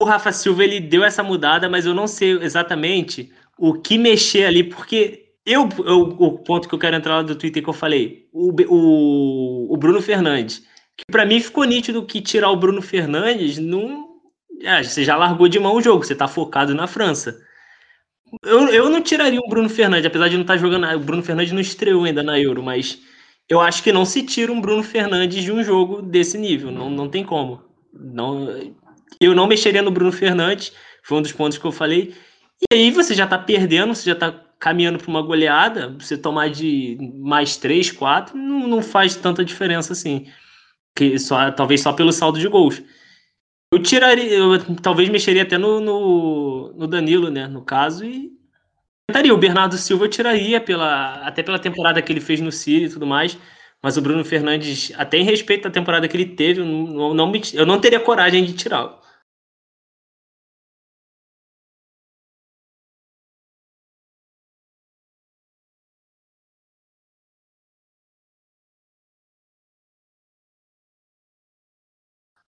o 0.00 0.04
Rafa 0.04 0.30
Silva 0.32 0.64
ele 0.64 0.80
deu 0.80 1.02
essa 1.02 1.22
mudada, 1.22 1.68
mas 1.68 1.86
eu 1.86 1.94
não 1.94 2.06
sei 2.06 2.38
exatamente 2.42 3.32
o 3.58 3.74
que 3.74 3.98
mexer 3.98 4.44
ali, 4.44 4.62
porque 4.62 5.32
eu, 5.44 5.68
eu 5.84 6.00
o 6.02 6.38
ponto 6.38 6.68
que 6.68 6.74
eu 6.74 6.78
quero 6.78 6.96
entrar 6.96 7.16
lá 7.16 7.22
do 7.22 7.34
Twitter 7.34 7.62
que 7.62 7.68
eu 7.68 7.74
falei, 7.74 8.28
o, 8.32 8.52
o, 8.68 9.74
o 9.74 9.76
Bruno 9.76 10.00
Fernandes, 10.00 10.64
que 10.96 11.04
para 11.10 11.24
mim 11.26 11.40
ficou 11.40 11.64
nítido 11.64 12.06
que 12.06 12.20
tirar 12.20 12.50
o 12.50 12.56
Bruno 12.56 12.82
Fernandes 12.82 13.58
não. 13.58 14.06
É, 14.62 14.82
você 14.82 15.04
já 15.04 15.16
largou 15.16 15.48
de 15.48 15.58
mão 15.58 15.74
o 15.76 15.82
jogo, 15.82 16.04
você 16.04 16.14
tá 16.14 16.26
focado 16.26 16.74
na 16.74 16.86
França. 16.86 17.38
Eu, 18.42 18.68
eu 18.68 18.88
não 18.90 19.00
tiraria 19.02 19.38
o 19.38 19.48
Bruno 19.48 19.68
Fernandes, 19.68 20.06
apesar 20.06 20.28
de 20.28 20.34
não 20.34 20.42
estar 20.42 20.54
tá 20.54 20.58
jogando. 20.58 20.86
O 20.96 21.00
Bruno 21.00 21.22
Fernandes 21.22 21.52
não 21.52 21.60
estreou 21.60 22.04
ainda 22.04 22.22
na 22.22 22.40
Euro, 22.40 22.62
mas 22.62 23.00
eu 23.48 23.60
acho 23.60 23.82
que 23.82 23.92
não 23.92 24.04
se 24.04 24.22
tira 24.22 24.52
um 24.52 24.60
Bruno 24.60 24.82
Fernandes 24.82 25.42
de 25.42 25.52
um 25.52 25.62
jogo 25.62 26.02
desse 26.02 26.36
nível. 26.36 26.70
Não, 26.70 26.90
não 26.90 27.08
tem 27.08 27.24
como. 27.24 27.62
Não, 27.92 28.48
eu 29.20 29.34
não 29.34 29.46
mexeria 29.46 29.82
no 29.82 29.90
Bruno 29.90 30.12
Fernandes, 30.12 30.72
foi 31.02 31.18
um 31.18 31.22
dos 31.22 31.32
pontos 31.32 31.58
que 31.58 31.64
eu 31.64 31.72
falei. 31.72 32.14
E 32.70 32.74
aí 32.74 32.90
você 32.90 33.14
já 33.14 33.26
tá 33.26 33.38
perdendo, 33.38 33.94
você 33.94 34.10
já 34.10 34.16
tá 34.16 34.32
caminhando 34.58 34.98
para 34.98 35.08
uma 35.08 35.22
goleada, 35.22 35.94
você 35.98 36.16
tomar 36.16 36.48
de 36.50 36.98
mais 37.14 37.56
três, 37.56 37.90
quatro, 37.90 38.36
não, 38.36 38.66
não 38.66 38.82
faz 38.82 39.14
tanta 39.14 39.44
diferença 39.44 39.92
assim. 39.92 40.26
Que 40.94 41.18
só, 41.18 41.50
talvez 41.52 41.82
só 41.82 41.92
pelo 41.92 42.12
saldo 42.12 42.38
de 42.38 42.48
gols. 42.48 42.82
Eu 43.72 43.82
tiraria, 43.82 44.32
eu 44.32 44.76
talvez 44.76 45.08
mexeria 45.08 45.42
até 45.42 45.58
no, 45.58 45.80
no, 45.80 46.72
no 46.74 46.86
Danilo, 46.86 47.30
né? 47.30 47.46
No 47.46 47.62
caso, 47.62 48.04
e 48.04 48.35
tentaria. 49.08 49.34
O 49.34 49.38
Bernardo 49.38 49.76
Silva 49.76 50.04
eu 50.04 50.10
tiraria 50.10 50.60
pela, 50.60 51.14
até 51.26 51.42
pela 51.42 51.58
temporada 51.58 52.00
que 52.02 52.12
ele 52.12 52.20
fez 52.20 52.40
no 52.40 52.52
City 52.52 52.86
e 52.86 52.90
tudo 52.90 53.06
mais. 53.06 53.38
Mas 53.82 53.96
o 53.96 54.02
Bruno 54.02 54.24
Fernandes, 54.24 54.92
até 54.96 55.18
em 55.18 55.24
respeito 55.24 55.68
à 55.68 55.70
temporada 55.70 56.08
que 56.08 56.16
ele 56.16 56.26
teve, 56.34 56.60
eu 56.60 56.64
não, 56.64 57.14
não 57.14 57.30
me, 57.30 57.40
eu 57.54 57.66
não 57.66 57.80
teria 57.80 58.00
coragem 58.00 58.44
de 58.44 58.54
tirá-lo. 58.54 58.98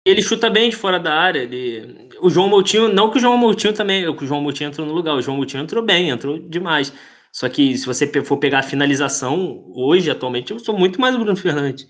Ele 0.07 0.23
chuta 0.23 0.49
bem 0.49 0.71
de 0.71 0.77
fora 0.77 0.99
da 0.99 1.15
área. 1.15 1.41
Ele... 1.41 2.06
O 2.21 2.31
João 2.31 2.49
Moutinho, 2.49 2.89
não 2.89 3.11
que 3.11 3.19
o 3.19 3.21
João 3.21 3.37
Moutinho 3.37 3.73
também, 3.73 4.09
o 4.09 4.17
João 4.27 4.41
Moutinho 4.41 4.69
entrou 4.69 4.87
no 4.87 4.93
lugar, 4.93 5.15
o 5.15 5.23
João 5.23 5.37
Moutinho 5.37 5.63
entrou 5.63 5.83
bem, 5.83 6.11
entrou 6.11 6.39
demais. 6.39 6.93
Só 7.33 7.49
que 7.49 7.77
se 7.77 7.85
você 7.85 8.07
for 8.25 8.39
pegar 8.39 8.61
a 8.61 8.63
finalização, 8.63 9.65
hoje, 9.75 10.11
atualmente, 10.11 10.53
eu 10.53 10.59
sou 10.59 10.79
muito 10.79 11.01
mais 11.01 11.15
o 11.15 11.19
Bruno 11.19 11.37
Fernandes. 11.37 11.87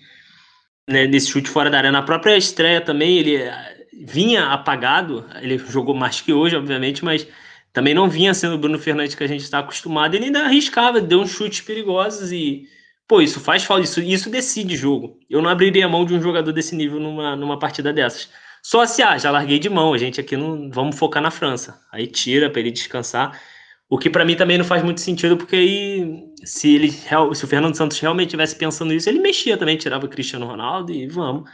Né, 0.88 1.06
nesse 1.06 1.30
chute 1.30 1.50
fora 1.50 1.70
da 1.70 1.78
área. 1.78 1.92
Na 1.92 2.02
própria 2.02 2.36
estreia 2.36 2.80
também, 2.80 3.18
ele 3.18 3.36
eh, 3.36 3.86
vinha 4.06 4.46
apagado, 4.46 5.24
ele 5.42 5.58
jogou 5.58 5.94
mais 5.94 6.20
que 6.20 6.32
hoje, 6.32 6.56
obviamente, 6.56 7.04
mas 7.04 7.26
também 7.72 7.94
não 7.94 8.08
vinha 8.08 8.32
sendo 8.34 8.54
o 8.54 8.58
Bruno 8.58 8.78
Fernandes 8.78 9.14
que 9.14 9.24
a 9.24 9.26
gente 9.26 9.42
está 9.42 9.58
acostumado. 9.58 10.14
Ele 10.14 10.26
ainda 10.26 10.44
arriscava, 10.44 11.00
deu 11.00 11.20
uns 11.20 11.30
chutes 11.30 11.60
perigosos 11.60 12.32
e 12.32 12.66
Pô, 13.08 13.20
isso 13.20 13.38
faz 13.38 13.62
falta, 13.62 13.84
isso, 13.84 14.00
isso 14.00 14.28
decide 14.28 14.76
jogo. 14.76 15.18
Eu 15.30 15.40
não 15.40 15.48
abriria 15.48 15.88
mão 15.88 16.04
de 16.04 16.12
um 16.14 16.20
jogador 16.20 16.52
desse 16.52 16.74
nível 16.74 16.98
numa, 16.98 17.36
numa 17.36 17.58
partida 17.58 17.92
dessas. 17.92 18.28
Só 18.68 18.85
se, 18.85 19.00
ah, 19.00 19.16
já 19.16 19.31
larguei 19.31 19.61
de 19.61 19.68
mão, 19.70 19.94
a 19.94 19.98
gente 19.98 20.20
aqui 20.20 20.37
não 20.37 20.68
vamos 20.72 20.98
focar 20.98 21.22
na 21.22 21.31
França. 21.31 21.81
Aí 21.92 22.05
tira 22.09 22.50
para 22.50 22.59
ele 22.59 22.72
descansar. 22.72 23.40
O 23.88 23.96
que 23.96 24.11
para 24.11 24.24
mim 24.24 24.35
também 24.35 24.59
não 24.59 24.64
faz 24.64 24.83
muito 24.83 25.00
sentido, 25.00 25.37
porque 25.37 25.55
aí, 25.55 26.35
se 26.44 26.74
ele 26.74 26.90
se 26.90 27.14
o 27.14 27.46
Fernando 27.46 27.76
Santos 27.76 28.00
realmente 28.00 28.31
tivesse 28.31 28.57
pensando 28.57 28.92
nisso, 28.92 29.09
ele 29.09 29.20
mexia 29.20 29.57
também, 29.57 29.76
tirava 29.76 30.05
o 30.07 30.09
Cristiano 30.09 30.46
Ronaldo 30.46 30.92
e 30.92 31.07
vamos, 31.07 31.48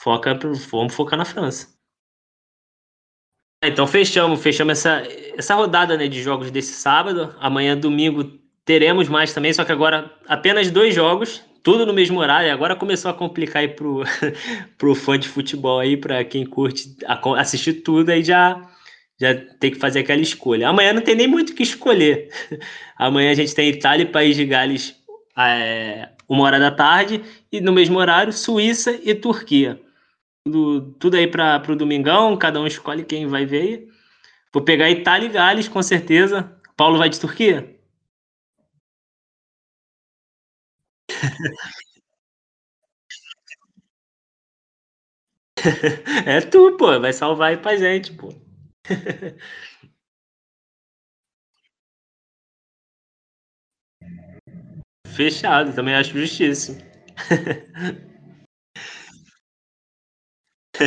foca, 0.00 0.38
vamos 0.70 0.94
focar 0.94 1.18
na 1.18 1.24
França. 1.24 1.66
Então 3.60 3.84
fechamos, 3.84 4.40
fechamos 4.40 4.78
essa, 4.78 5.02
essa 5.36 5.56
rodada 5.56 5.96
né, 5.96 6.06
de 6.06 6.22
jogos 6.22 6.52
desse 6.52 6.74
sábado. 6.74 7.34
Amanhã, 7.40 7.76
domingo, 7.76 8.38
teremos 8.64 9.08
mais 9.08 9.34
também, 9.34 9.52
só 9.52 9.64
que 9.64 9.72
agora 9.72 10.16
apenas 10.28 10.70
dois 10.70 10.94
jogos, 10.94 11.44
tudo 11.62 11.86
no 11.86 11.92
mesmo 11.92 12.18
horário. 12.18 12.52
Agora 12.52 12.76
começou 12.76 13.10
a 13.10 13.14
complicar 13.14 13.62
aí 13.62 13.68
pro, 13.68 14.02
pro 14.78 14.94
fã 14.94 15.18
de 15.18 15.28
futebol 15.28 15.78
aí, 15.78 15.96
para 15.96 16.24
quem 16.24 16.44
curte 16.44 16.96
assistir 17.36 17.74
tudo, 17.74 18.10
aí 18.10 18.22
já 18.22 18.68
já 19.20 19.34
tem 19.60 19.70
que 19.70 19.78
fazer 19.78 20.00
aquela 20.00 20.20
escolha. 20.20 20.68
Amanhã 20.68 20.92
não 20.92 21.02
tem 21.02 21.14
nem 21.14 21.28
muito 21.28 21.50
o 21.50 21.54
que 21.54 21.62
escolher. 21.62 22.28
Amanhã 22.96 23.30
a 23.30 23.34
gente 23.34 23.54
tem 23.54 23.68
Itália 23.68 24.02
e 24.02 24.06
País 24.06 24.34
de 24.34 24.44
Gales 24.44 24.96
é, 25.38 26.08
uma 26.28 26.42
hora 26.44 26.58
da 26.58 26.72
tarde 26.72 27.22
e 27.50 27.60
no 27.60 27.72
mesmo 27.72 27.98
horário 27.98 28.32
Suíça 28.32 28.98
e 29.02 29.14
Turquia. 29.14 29.80
Tudo, 30.44 30.94
tudo 30.98 31.16
aí 31.16 31.28
para 31.28 31.62
o 31.68 31.76
domingão, 31.76 32.36
cada 32.36 32.60
um 32.60 32.66
escolhe 32.66 33.04
quem 33.04 33.28
vai 33.28 33.46
ver. 33.46 33.86
Vou 34.52 34.62
pegar 34.62 34.90
Itália 34.90 35.26
e 35.26 35.30
Gales, 35.30 35.68
com 35.68 35.82
certeza. 35.82 36.52
Paulo 36.76 36.98
vai 36.98 37.08
de 37.08 37.20
Turquia? 37.20 37.71
É 46.26 46.40
tu, 46.40 46.76
pô, 46.76 46.98
vai 47.00 47.12
salvar 47.12 47.50
aí 47.50 47.56
pra 47.56 47.76
gente, 47.76 48.12
pô. 48.12 48.28
Fechado, 55.06 55.72
também 55.72 55.94
acho 55.94 56.18
justíssimo. 56.18 56.78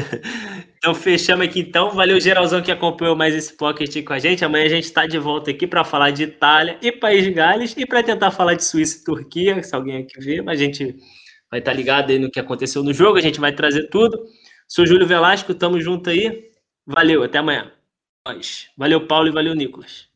Então 0.78 0.94
fechamos 0.94 1.48
aqui 1.48 1.62
então. 1.62 1.90
Valeu 1.90 2.20
geralzão 2.20 2.62
que 2.62 2.72
acompanhou 2.72 3.16
mais 3.16 3.34
esse 3.34 3.52
pocket 3.58 4.04
com 4.04 4.14
a 4.14 4.20
gente. 4.20 4.46
Amanhã 4.46 4.66
a 4.66 4.70
gente 4.70 4.84
está 4.84 5.08
de 5.08 5.18
volta 5.18 5.50
aqui 5.50 5.66
para 5.66 5.84
falar 5.84 6.12
de 6.12 6.24
Itália 6.24 6.78
e 6.80 6.92
País 6.92 7.24
de 7.24 7.32
Gales 7.32 7.74
e 7.76 7.88
para 7.88 8.04
tentar 8.04 8.30
falar 8.30 8.54
de 8.54 8.64
Suíça 8.64 9.00
e 9.00 9.04
Turquia, 9.04 9.64
se 9.64 9.74
alguém 9.74 10.04
aqui 10.04 10.20
vê, 10.20 10.44
mas 10.44 10.62
a 10.62 10.64
gente 10.64 10.96
vai 11.50 11.60
estar 11.60 11.72
tá 11.72 11.78
ligado 11.78 12.12
aí 12.12 12.20
no 12.20 12.30
que 12.30 12.40
aconteceu 12.40 12.84
no 12.84 12.94
jogo, 12.94 13.18
a 13.18 13.22
gente 13.22 13.40
vai 13.40 13.52
trazer 13.52 13.90
tudo. 13.90 14.16
Sou 14.68 14.86
Júlio 14.86 15.08
Velasco, 15.08 15.56
tamo 15.56 15.82
junto 15.82 16.12
aí. 16.12 16.52
Valeu, 16.86 17.24
até 17.24 17.40
amanhã. 17.40 17.72
Valeu, 18.78 19.08
Paulo, 19.08 19.28
e 19.28 19.32
valeu, 19.32 19.56
Nicolas. 19.56 20.08